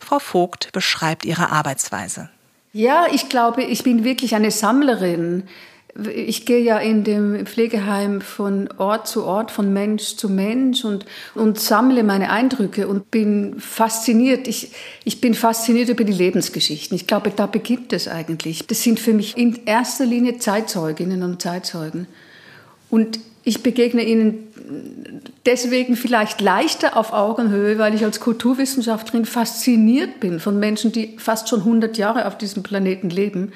Frau 0.00 0.18
Vogt 0.18 0.70
beschreibt 0.72 1.24
ihre 1.24 1.50
Arbeitsweise. 1.50 2.28
Ja, 2.74 3.06
ich 3.10 3.30
glaube, 3.30 3.62
ich 3.62 3.84
bin 3.84 4.04
wirklich 4.04 4.34
eine 4.34 4.50
Sammlerin. 4.50 5.48
Ich 6.16 6.46
gehe 6.46 6.60
ja 6.60 6.78
in 6.78 7.04
dem 7.04 7.44
Pflegeheim 7.44 8.22
von 8.22 8.68
Ort 8.78 9.06
zu 9.06 9.24
Ort, 9.24 9.50
von 9.50 9.74
Mensch 9.74 10.16
zu 10.16 10.30
Mensch 10.30 10.86
und, 10.86 11.04
und 11.34 11.60
sammle 11.60 12.02
meine 12.02 12.30
Eindrücke 12.30 12.88
und 12.88 13.10
bin 13.10 13.60
fasziniert. 13.60 14.48
Ich, 14.48 14.72
ich 15.04 15.20
bin 15.20 15.34
fasziniert 15.34 15.90
über 15.90 16.04
die 16.04 16.12
Lebensgeschichten. 16.12 16.96
Ich 16.96 17.06
glaube, 17.06 17.30
da 17.34 17.46
beginnt 17.46 17.92
es 17.92 18.08
eigentlich. 18.08 18.66
Das 18.66 18.82
sind 18.82 19.00
für 19.00 19.12
mich 19.12 19.36
in 19.36 19.66
erster 19.66 20.06
Linie 20.06 20.38
Zeitzeuginnen 20.38 21.22
und 21.22 21.42
Zeitzeugen. 21.42 22.06
Und 22.88 23.20
ich 23.44 23.62
begegne 23.62 24.02
ihnen 24.02 24.48
deswegen 25.44 25.96
vielleicht 25.96 26.40
leichter 26.40 26.96
auf 26.96 27.12
Augenhöhe, 27.12 27.76
weil 27.78 27.94
ich 27.94 28.04
als 28.04 28.20
Kulturwissenschaftlerin 28.20 29.26
fasziniert 29.26 30.20
bin 30.20 30.40
von 30.40 30.58
Menschen, 30.58 30.92
die 30.92 31.16
fast 31.18 31.50
schon 31.50 31.60
100 31.60 31.98
Jahre 31.98 32.26
auf 32.26 32.38
diesem 32.38 32.62
Planeten 32.62 33.10
leben 33.10 33.52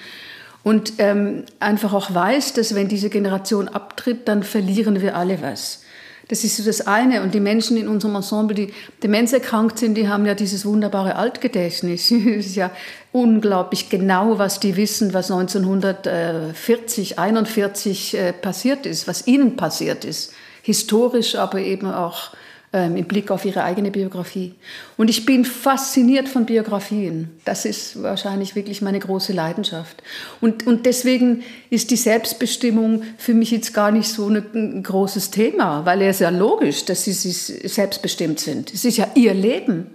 und 0.67 0.95
ähm, 0.99 1.45
einfach 1.61 1.93
auch 1.93 2.13
weiß, 2.13 2.55
dass 2.55 2.75
wenn 2.75 2.89
diese 2.89 3.09
Generation 3.09 3.69
abtritt, 3.69 4.27
dann 4.27 4.43
verlieren 4.43 5.01
wir 5.01 5.17
alle 5.17 5.41
was. 5.41 5.85
Das 6.27 6.43
ist 6.43 6.57
so 6.57 6.65
das 6.65 6.89
eine. 6.89 7.23
Und 7.23 7.35
die 7.35 7.41
Menschen 7.41 7.77
in 7.77 7.87
unserem 7.87 8.17
Ensemble, 8.17 8.57
die 8.57 8.73
demenzerkrankt 9.01 9.79
sind, 9.79 9.95
die 9.95 10.09
haben 10.09 10.27
ja 10.27 10.35
dieses 10.35 10.67
wunderbare 10.67 11.15
Altgedächtnis. 11.15 12.11
es 12.11 12.47
ist 12.47 12.57
ja 12.57 12.73
unglaublich 13.13 13.91
genau, 13.91 14.41
was 14.41 14.59
die 14.59 14.75
wissen, 14.75 15.15
was 15.15 15.31
1940, 15.31 17.17
41 17.17 18.15
äh, 18.19 18.33
passiert 18.33 18.87
ist, 18.87 19.07
was 19.07 19.29
ihnen 19.29 19.55
passiert 19.55 20.05
ist. 20.05 20.33
Historisch, 20.63 21.37
aber 21.37 21.61
eben 21.61 21.93
auch 21.93 22.33
ähm, 22.77 22.95
im 22.95 23.07
Blick 23.07 23.31
auf 23.31 23.47
ihre 23.47 23.65
eigene 23.65 23.91
Biografie. 23.91 24.55
Und 24.99 25.09
ich 25.09 25.25
bin 25.25 25.47
fasziniert 25.47 26.29
von 26.29 26.45
Biografien. 26.45 27.31
Das 27.47 27.65
ist 27.65 28.03
wahrscheinlich 28.03 28.55
wirklich 28.55 28.83
meine 28.83 28.99
große 28.99 29.33
Leidenschaft. 29.33 30.03
Und, 30.43 30.67
und 30.67 30.85
deswegen 30.85 31.43
ist 31.71 31.91
die 31.91 31.97
Selbstbestimmung 31.97 33.03
für 33.17 33.33
mich 33.33 33.51
jetzt 33.51 33.73
gar 33.73 33.91
nicht 33.91 34.09
so 34.09 34.29
ein 34.29 34.83
großes 34.83 35.31
Thema, 35.31 35.87
weil 35.87 36.03
es 36.03 36.19
ja 36.19 36.29
logisch, 36.29 36.85
dass 36.85 37.05
sie 37.05 37.13
selbstbestimmt 37.13 38.41
sind. 38.41 38.75
Es 38.75 38.85
ist 38.85 38.99
ja 38.99 39.09
ihr 39.15 39.33
Leben. 39.33 39.87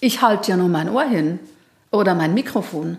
Ich 0.00 0.20
halte 0.20 0.50
ja 0.50 0.56
nur 0.56 0.68
mein 0.68 0.90
Ohr 0.90 1.08
hin 1.08 1.38
oder 1.92 2.16
mein 2.16 2.34
Mikrofon. 2.34 2.98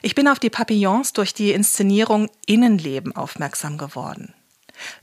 Ich 0.00 0.14
bin 0.14 0.26
auf 0.26 0.38
die 0.38 0.50
Papillons 0.50 1.12
durch 1.12 1.34
die 1.34 1.52
Inszenierung 1.52 2.30
Innenleben 2.46 3.14
aufmerksam 3.14 3.76
geworden. 3.76 4.32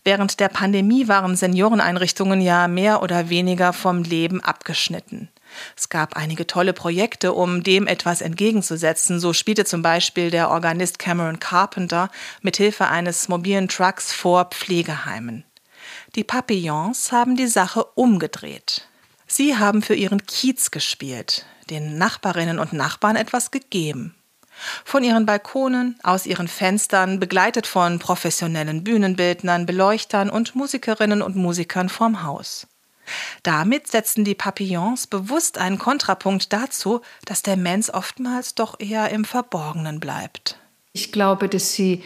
Während 0.04 0.40
der 0.40 0.50
Pandemie 0.50 1.08
waren 1.08 1.36
Senioreneinrichtungen 1.36 2.42
ja 2.42 2.68
mehr 2.68 3.02
oder 3.02 3.30
weniger 3.30 3.74
vom 3.74 4.04
Leben 4.04 4.42
abgeschnitten. 4.42 5.30
Es 5.78 5.90
gab 5.90 6.16
einige 6.16 6.48
tolle 6.48 6.74
Projekte, 6.74 7.34
um 7.34 7.64
dem 7.64 7.88
etwas 7.88 8.22
entgegenzusetzen. 8.22 9.20
So 9.20 9.34
spielte 9.34 9.66
zum 9.66 9.82
Beispiel 9.82 10.32
der 10.32 10.50
Organist 10.50 11.00
Cameron 11.00 11.40
Carpenter 11.40 12.10
mit 12.42 12.58
Hilfe 12.58 12.88
eines 12.88 13.28
mobilen 13.28 13.68
Trucks 13.68 14.12
vor 14.12 14.46
Pflegeheimen. 14.46 15.44
Die 16.16 16.24
Papillons 16.24 17.12
haben 17.12 17.36
die 17.36 17.48
Sache 17.48 17.84
umgedreht. 17.96 18.88
Sie 19.28 19.58
haben 19.58 19.82
für 19.82 19.96
ihren 19.96 20.26
Kiez 20.26 20.72
gespielt, 20.72 21.46
den 21.70 21.98
Nachbarinnen 21.98 22.60
und 22.60 22.74
Nachbarn 22.74 23.16
etwas 23.16 23.52
gegeben. 23.52 24.16
Von 24.86 25.04
ihren 25.04 25.26
Balkonen, 25.26 25.98
aus 26.04 26.26
ihren 26.26 26.48
Fenstern, 26.48 27.20
begleitet 27.20 27.68
von 27.68 28.00
professionellen 28.00 28.84
Bühnenbildnern, 28.84 29.66
Beleuchtern 29.66 30.30
und 30.30 30.56
Musikerinnen 30.56 31.22
und 31.22 31.36
Musikern 31.36 31.90
vorm 31.90 32.24
Haus. 32.24 32.68
Damit 33.44 33.88
setzen 33.88 34.24
die 34.24 34.36
Papillons 34.36 35.08
bewusst 35.08 35.58
einen 35.58 35.78
Kontrapunkt 35.78 36.54
dazu, 36.54 37.02
dass 37.26 37.44
der 37.44 37.58
Mensch 37.58 37.90
oftmals 37.90 38.56
doch 38.56 38.80
eher 38.80 39.10
im 39.10 39.26
Verborgenen 39.26 40.00
bleibt. 40.00 40.58
Ich 40.94 41.12
glaube, 41.12 41.50
dass 41.50 41.74
sie 41.74 42.04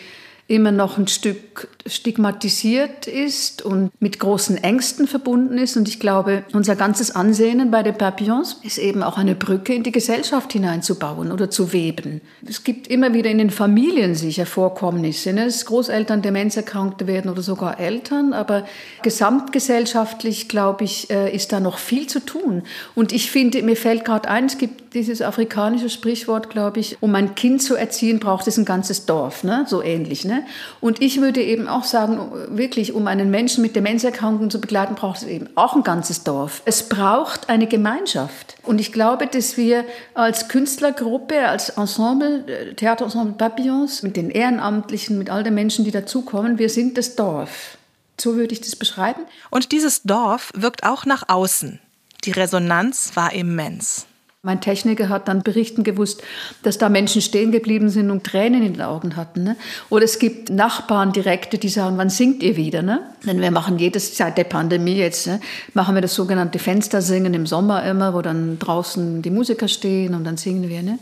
immer 0.50 0.72
noch 0.72 0.98
ein 0.98 1.08
Stück 1.08 1.68
stigmatisiert 1.86 3.06
ist 3.06 3.62
und 3.62 3.92
mit 4.00 4.20
großen 4.20 4.58
Ängsten 4.58 5.06
verbunden 5.06 5.58
ist. 5.58 5.76
Und 5.76 5.90
ich 5.90 6.00
glaube, 6.00 6.44
unser 6.54 6.78
ganzes 6.78 7.12
Ansehen 7.12 7.70
bei 7.70 7.84
den 7.84 7.98
Papillons 7.98 8.58
ist 8.64 8.78
eben 8.78 9.04
auch 9.04 9.18
eine 9.18 9.36
Brücke 9.36 9.74
in 9.74 9.84
die 9.84 9.92
Gesellschaft 9.92 10.54
hineinzubauen 10.54 11.34
oder 11.34 11.50
zu 11.50 11.74
weben. 11.74 12.22
Es 12.48 12.64
gibt 12.64 12.88
immer 12.88 13.14
wieder 13.14 13.30
in 13.30 13.40
den 13.40 13.50
Familien 13.50 14.16
sicher 14.16 14.46
Vorkommnisse, 14.46 15.34
ne? 15.34 15.46
dass 15.46 15.66
Großeltern 15.66 16.22
Demenzerkrankte 16.22 17.08
werden 17.08 17.30
oder 17.30 17.42
sogar 17.42 17.80
Eltern. 17.80 18.32
Aber 18.32 18.66
gesamtgesellschaftlich, 19.04 20.48
glaube 20.48 20.86
ich, 20.86 21.10
äh, 21.10 21.34
ist 21.36 21.52
da 21.52 21.60
noch 21.60 21.78
viel 21.78 22.08
zu 22.08 22.22
tun. 22.22 22.64
Und 22.96 23.12
ich 23.12 23.30
finde, 23.32 23.62
mir 23.64 23.76
fällt 23.76 24.06
gerade 24.06 24.30
ein, 24.30 24.46
es 24.46 24.58
gibt 24.58 24.94
dieses 24.94 25.22
afrikanische 25.22 25.90
Sprichwort, 25.90 26.50
glaube 26.50 26.80
ich, 26.80 26.98
um 27.02 27.14
ein 27.16 27.36
Kind 27.36 27.62
zu 27.62 27.76
erziehen, 27.76 28.20
braucht 28.20 28.48
es 28.48 28.58
ein 28.58 28.66
ganzes 28.66 29.06
Dorf, 29.06 29.44
ne? 29.44 29.66
so 29.68 29.84
ähnlich. 29.84 30.24
Ne? 30.24 30.37
Und 30.82 31.02
ich 31.02 31.22
würde 31.22 31.42
eben 31.42 31.68
auch 31.68 31.84
sagen, 31.84 32.32
wirklich, 32.50 32.94
um 32.94 33.08
einen 33.08 33.30
Menschen 33.30 33.62
mit 33.62 33.76
Demenzerkrankungen 33.76 34.50
zu 34.50 34.62
begleiten, 34.62 34.96
braucht 34.96 35.22
es 35.22 35.28
eben 35.28 35.50
auch 35.56 35.76
ein 35.76 35.84
ganzes 35.84 36.24
Dorf. 36.24 36.62
Es 36.66 36.90
braucht 36.90 37.50
eine 37.50 37.68
Gemeinschaft. 37.68 38.56
Und 38.64 38.80
ich 38.80 38.92
glaube, 38.92 39.28
dass 39.28 39.58
wir 39.58 39.86
als 40.14 40.48
Künstlergruppe, 40.48 41.48
als 41.48 41.70
Ensemble, 41.70 42.44
äh, 42.48 42.74
Theaterensemble 42.74 43.34
Papillons, 43.34 44.04
mit 44.04 44.18
den 44.18 44.30
Ehrenamtlichen, 44.30 45.18
mit 45.18 45.30
all 45.30 45.44
den 45.44 45.54
Menschen, 45.54 45.86
die 45.86 45.92
dazukommen, 45.92 46.58
wir 46.58 46.70
sind 46.70 46.98
das 46.98 47.16
Dorf. 47.16 47.78
So 48.20 48.36
würde 48.36 48.54
ich 48.54 48.62
das 48.62 48.76
beschreiben. 48.76 49.22
Und 49.52 49.72
dieses 49.72 50.04
Dorf 50.04 50.52
wirkt 50.56 50.84
auch 50.84 51.06
nach 51.06 51.30
außen. 51.30 51.80
Die 52.24 52.32
Resonanz 52.32 53.12
war 53.14 53.32
immens. 53.32 54.08
Mein 54.48 54.62
Techniker 54.62 55.10
hat 55.10 55.28
dann 55.28 55.44
berichten 55.44 55.84
gewusst, 55.84 56.24
dass 56.64 56.78
da 56.78 56.88
Menschen 56.88 57.22
stehen 57.22 57.52
geblieben 57.52 57.90
sind 57.90 58.10
und 58.10 58.24
Tränen 58.24 58.64
in 58.64 58.76
den 58.76 58.82
Augen 58.82 59.18
hatten. 59.18 59.44
Ne? 59.44 59.58
Oder 59.90 60.06
es 60.06 60.20
gibt 60.20 60.50
Nachbarn 60.50 61.12
direkte, 61.12 61.58
die 61.58 61.68
sagen, 61.68 61.98
wann 61.98 62.10
singt 62.10 62.42
ihr 62.42 62.56
wieder? 62.56 62.82
Ne? 62.82 63.02
Denn 63.26 63.42
wir 63.42 63.52
machen 63.52 63.78
jedes, 63.78 64.16
seit 64.16 64.38
der 64.38 64.46
Pandemie 64.46 64.96
jetzt, 64.96 65.28
ne, 65.28 65.42
machen 65.74 65.96
wir 65.96 66.02
das 66.02 66.16
sogenannte 66.16 66.60
Fenstersingen 66.60 67.34
im 67.34 67.46
Sommer 67.46 67.84
immer, 67.84 68.14
wo 68.14 68.22
dann 68.22 68.58
draußen 68.58 69.22
die 69.22 69.32
Musiker 69.32 69.68
stehen 69.68 70.16
und 70.16 70.24
dann 70.24 70.38
singen 70.38 70.70
wir. 70.70 70.82
Ne? 70.82 70.98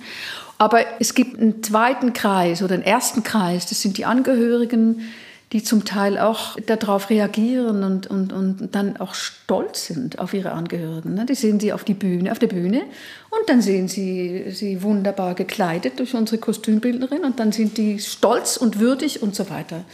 Aber 0.58 0.80
es 1.00 1.14
gibt 1.14 1.40
einen 1.40 1.62
zweiten 1.62 2.14
Kreis 2.14 2.64
oder 2.64 2.74
einen 2.74 2.82
ersten 2.82 3.22
Kreis, 3.22 3.68
das 3.68 3.80
sind 3.80 4.00
die 4.00 4.06
Angehörigen, 4.06 5.02
die 5.56 5.64
zum 5.64 5.86
Teil 5.86 6.18
auch 6.18 6.58
darauf 6.66 7.10
reagieren 7.10 7.86
und, 7.86 8.08
und, 8.08 8.34
und 8.34 8.76
dann 8.76 8.98
auch 8.98 9.14
stolz 9.14 9.86
sind 9.86 10.20
auf 10.20 10.34
ihre 10.34 10.52
Angehörigen. 10.52 11.14
Ne? 11.14 11.26
Die 11.26 11.34
sehen 11.34 11.62
sie 11.62 11.72
auf, 11.72 11.86
die 11.86 11.94
Bühne, 11.94 12.34
auf 12.34 12.40
der 12.40 12.48
Bühne 12.48 12.82
und 13.30 13.48
dann 13.48 13.62
sehen 13.62 13.88
sie 13.88 14.48
sie 14.50 14.84
wunderbar 14.84 15.34
gekleidet 15.34 15.98
durch 16.00 16.14
unsere 16.14 16.40
Kostümbildnerin 16.40 17.24
und 17.24 17.40
dann 17.40 17.54
sind 17.54 17.78
die 17.78 18.00
stolz 18.00 18.58
und 18.58 18.82
würdig 18.82 19.24
und 19.24 19.34
so 19.34 19.50
weiter. 19.50 19.86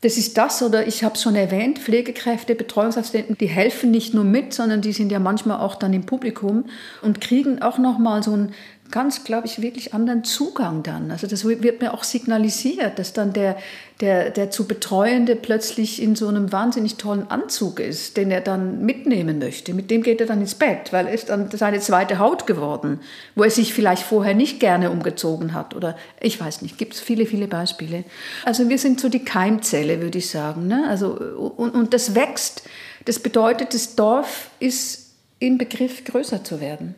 Das 0.00 0.16
ist 0.16 0.36
das, 0.36 0.62
oder 0.62 0.88
ich 0.88 1.04
habe 1.04 1.14
es 1.14 1.22
schon 1.22 1.36
erwähnt, 1.36 1.78
Pflegekräfte, 1.78 2.56
Betreuungsassistenten, 2.56 3.38
die 3.38 3.46
helfen 3.46 3.92
nicht 3.92 4.14
nur 4.14 4.24
mit, 4.24 4.52
sondern 4.52 4.80
die 4.80 4.92
sind 4.92 5.12
ja 5.12 5.20
manchmal 5.20 5.60
auch 5.60 5.76
dann 5.76 5.92
im 5.92 6.06
Publikum 6.06 6.64
und 7.02 7.20
kriegen 7.20 7.62
auch 7.62 7.78
nochmal 7.78 8.24
so 8.24 8.32
ein 8.32 8.52
ganz, 8.90 9.24
glaube 9.24 9.46
ich, 9.46 9.60
wirklich 9.60 9.92
anderen 9.92 10.24
Zugang 10.24 10.82
dann. 10.82 11.10
Also 11.10 11.26
das 11.26 11.44
wird 11.44 11.80
mir 11.80 11.92
auch 11.92 12.04
signalisiert, 12.04 12.98
dass 12.98 13.12
dann 13.12 13.32
der, 13.32 13.56
der, 14.00 14.30
der 14.30 14.50
zu 14.50 14.66
Betreuende 14.66 15.36
plötzlich 15.36 16.00
in 16.00 16.16
so 16.16 16.28
einem 16.28 16.52
wahnsinnig 16.52 16.96
tollen 16.96 17.30
Anzug 17.30 17.80
ist, 17.80 18.16
den 18.16 18.30
er 18.30 18.40
dann 18.40 18.84
mitnehmen 18.84 19.38
möchte. 19.38 19.74
Mit 19.74 19.90
dem 19.90 20.02
geht 20.02 20.20
er 20.20 20.26
dann 20.26 20.40
ins 20.40 20.54
Bett, 20.54 20.92
weil 20.92 21.06
er 21.06 21.12
ist 21.12 21.28
dann 21.28 21.50
seine 21.50 21.80
zweite 21.80 22.18
Haut 22.18 22.46
geworden, 22.46 23.00
wo 23.34 23.42
er 23.42 23.50
sich 23.50 23.74
vielleicht 23.74 24.04
vorher 24.04 24.34
nicht 24.34 24.60
gerne 24.60 24.90
umgezogen 24.90 25.52
hat. 25.52 25.74
Oder 25.74 25.96
ich 26.20 26.40
weiß 26.40 26.62
nicht, 26.62 26.78
gibt 26.78 26.94
es 26.94 27.00
viele, 27.00 27.26
viele 27.26 27.48
Beispiele. 27.48 28.04
Also 28.44 28.68
wir 28.68 28.78
sind 28.78 29.00
so 29.00 29.08
die 29.08 29.24
Keimzelle, 29.24 30.00
würde 30.00 30.18
ich 30.18 30.30
sagen. 30.30 30.66
Ne? 30.66 30.86
Also, 30.88 31.08
und, 31.12 31.74
und 31.74 31.92
das 31.92 32.14
wächst. 32.14 32.62
Das 33.04 33.18
bedeutet, 33.18 33.74
das 33.74 33.96
Dorf 33.96 34.50
ist 34.60 35.08
im 35.40 35.58
Begriff 35.58 36.04
größer 36.04 36.42
zu 36.42 36.60
werden. 36.60 36.94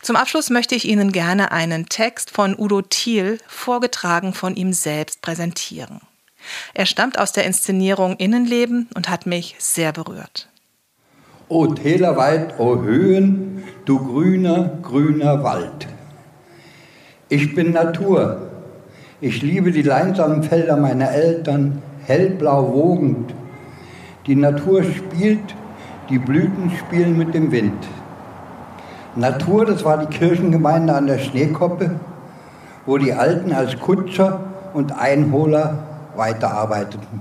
Zum 0.03 0.17
Abschluss 0.17 0.51
möchte 0.51 0.75
ich 0.75 0.89
Ihnen 0.89 1.13
gerne 1.13 1.53
einen 1.53 1.89
Text 1.89 2.31
von 2.31 2.59
Udo 2.59 2.83
Thiel, 2.83 3.39
vorgetragen 3.47 4.33
von 4.33 4.57
ihm 4.57 4.73
selbst, 4.73 5.21
präsentieren. 5.21 6.01
Er 6.73 6.87
stammt 6.87 7.19
aus 7.19 7.33
der 7.33 7.45
Inszenierung 7.45 8.17
Innenleben 8.17 8.89
und 8.95 9.11
hat 9.11 9.27
mich 9.27 9.57
sehr 9.59 9.93
berührt. 9.93 10.49
O 11.49 11.67
Tälerwald, 11.67 12.59
o 12.59 12.81
Höhen, 12.81 13.65
du 13.85 13.99
grüner, 13.99 14.79
grüner 14.83 15.43
Wald. 15.43 15.87
Ich 17.29 17.55
bin 17.55 17.73
Natur, 17.73 18.50
ich 19.21 19.43
liebe 19.43 19.71
die 19.71 19.83
leinsamen 19.83 20.43
Felder 20.43 20.77
meiner 20.77 21.11
Eltern, 21.11 21.83
hellblau 22.07 22.73
wogend. 22.73 23.35
Die 24.27 24.35
Natur 24.35 24.83
spielt, 24.83 25.55
die 26.09 26.19
Blüten 26.19 26.71
spielen 26.71 27.19
mit 27.19 27.35
dem 27.35 27.53
Wind. 27.53 27.87
Natur, 29.17 29.67
das 29.67 29.85
war 29.85 29.99
die 29.99 30.17
Kirchengemeinde 30.17 30.95
an 30.95 31.07
der 31.07 31.19
Schneekoppe, 31.19 31.91
wo 32.87 32.97
die 32.97 33.13
Alten 33.13 33.53
als 33.53 33.79
Kutscher 33.79 34.41
und 34.73 34.93
Einholer 34.99 35.79
weiterarbeiteten. 36.17 37.21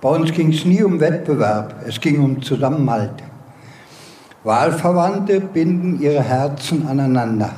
Bei 0.00 0.08
uns 0.08 0.32
ging 0.32 0.52
es 0.52 0.64
nie 0.64 0.82
um 0.82 1.00
Wettbewerb, 1.00 1.74
es 1.86 2.00
ging 2.00 2.22
um 2.22 2.40
Zusammenhalt. 2.40 3.22
Wahlverwandte 4.44 5.40
binden 5.40 6.00
ihre 6.00 6.22
Herzen 6.22 6.86
aneinander. 6.86 7.50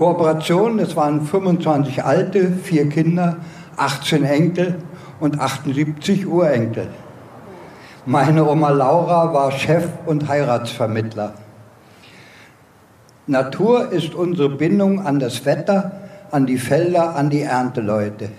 Kooperation, 0.00 0.78
es 0.78 0.96
waren 0.96 1.26
25 1.26 2.04
Alte, 2.04 2.52
vier 2.52 2.88
Kinder, 2.88 3.36
18 3.76 4.24
Enkel 4.24 4.76
und 5.20 5.38
78 5.38 6.26
Urenkel. 6.26 6.88
Meine 8.06 8.48
Oma 8.48 8.70
Laura 8.70 9.34
war 9.34 9.52
Chef 9.52 9.84
und 10.06 10.26
Heiratsvermittler. 10.26 11.34
Natur 13.26 13.92
ist 13.92 14.14
unsere 14.14 14.48
Bindung 14.48 15.04
an 15.04 15.18
das 15.18 15.44
Wetter, 15.44 16.00
an 16.30 16.46
die 16.46 16.56
Felder, 16.56 17.14
an 17.14 17.28
die 17.28 17.42
Ernteleute. 17.42 18.30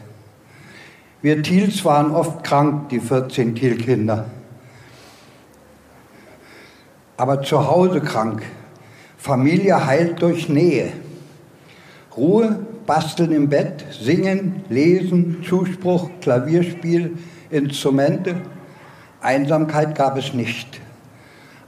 Wir 1.21 1.43
Thiels 1.43 1.85
waren 1.85 2.09
oft 2.09 2.43
krank, 2.43 2.89
die 2.89 2.99
14 2.99 3.53
Thielkinder. 3.53 4.25
Aber 7.17 7.43
zu 7.43 7.69
Hause 7.69 8.01
krank. 8.01 8.41
Familie 9.15 9.85
heilt 9.85 10.23
durch 10.23 10.49
Nähe. 10.49 10.91
Ruhe, 12.15 12.59
basteln 12.85 13.31
im 13.31 13.47
Bett, 13.47 13.85
singen, 13.91 14.63
lesen, 14.69 15.43
Zuspruch, 15.47 16.09
Klavierspiel, 16.19 17.17
Instrumente. 17.49 18.35
Einsamkeit 19.21 19.95
gab 19.95 20.17
es 20.17 20.33
nicht. 20.33 20.81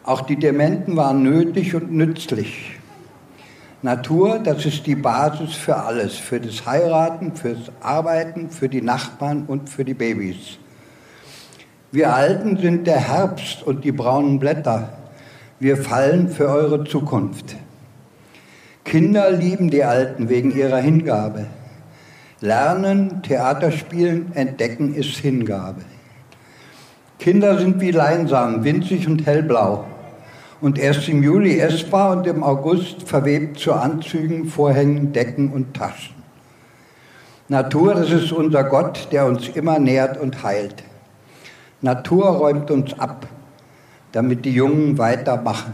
Auch 0.03 0.21
die 0.21 0.37
Dementen 0.37 0.97
waren 0.97 1.23
nötig 1.23 1.75
und 1.75 1.93
nützlich. 1.93 2.77
Natur, 3.81 4.39
das 4.39 4.65
ist 4.65 4.85
die 4.85 4.95
Basis 4.95 5.53
für 5.53 5.77
alles, 5.77 6.15
für 6.15 6.39
das 6.39 6.65
Heiraten, 6.65 7.35
fürs 7.35 7.71
Arbeiten, 7.81 8.49
für 8.49 8.67
die 8.67 8.81
Nachbarn 8.81 9.43
und 9.47 9.69
für 9.69 9.85
die 9.85 9.93
Babys. 9.93 10.57
Wir 11.91 12.13
Alten 12.13 12.57
sind 12.57 12.87
der 12.87 12.99
Herbst 12.99 13.61
und 13.63 13.85
die 13.85 13.91
braunen 13.91 14.39
Blätter. 14.39 14.93
Wir 15.59 15.77
fallen 15.77 16.27
für 16.27 16.47
eure 16.47 16.83
Zukunft. 16.83 17.55
Kinder 18.93 19.31
lieben 19.31 19.71
die 19.71 19.83
Alten 19.83 20.29
wegen 20.29 20.55
ihrer 20.55 20.77
Hingabe. 20.77 21.47
Lernen, 22.41 23.23
Theater 23.23 23.71
spielen, 23.71 24.31
entdecken 24.35 24.93
ist 24.93 25.17
Hingabe. 25.17 25.81
Kinder 27.17 27.57
sind 27.57 27.81
wie 27.81 27.89
Leinsamen, 27.89 28.63
winzig 28.63 29.07
und 29.07 29.25
hellblau 29.25 29.85
und 30.61 30.77
erst 30.77 31.09
im 31.09 31.23
Juli 31.23 31.57
essbar 31.57 32.15
und 32.15 32.27
im 32.27 32.43
August 32.43 33.09
verwebt 33.09 33.57
zu 33.57 33.73
Anzügen, 33.73 34.45
Vorhängen, 34.45 35.11
Decken 35.11 35.51
und 35.51 35.73
Taschen. 35.73 36.13
Natur, 37.47 37.95
das 37.95 38.11
ist 38.11 38.31
unser 38.31 38.63
Gott, 38.63 39.07
der 39.11 39.25
uns 39.25 39.49
immer 39.49 39.79
nährt 39.79 40.21
und 40.21 40.43
heilt. 40.43 40.83
Natur 41.81 42.27
räumt 42.27 42.69
uns 42.69 42.93
ab, 42.99 43.25
damit 44.11 44.45
die 44.45 44.53
Jungen 44.53 44.99
weitermachen. 44.99 45.73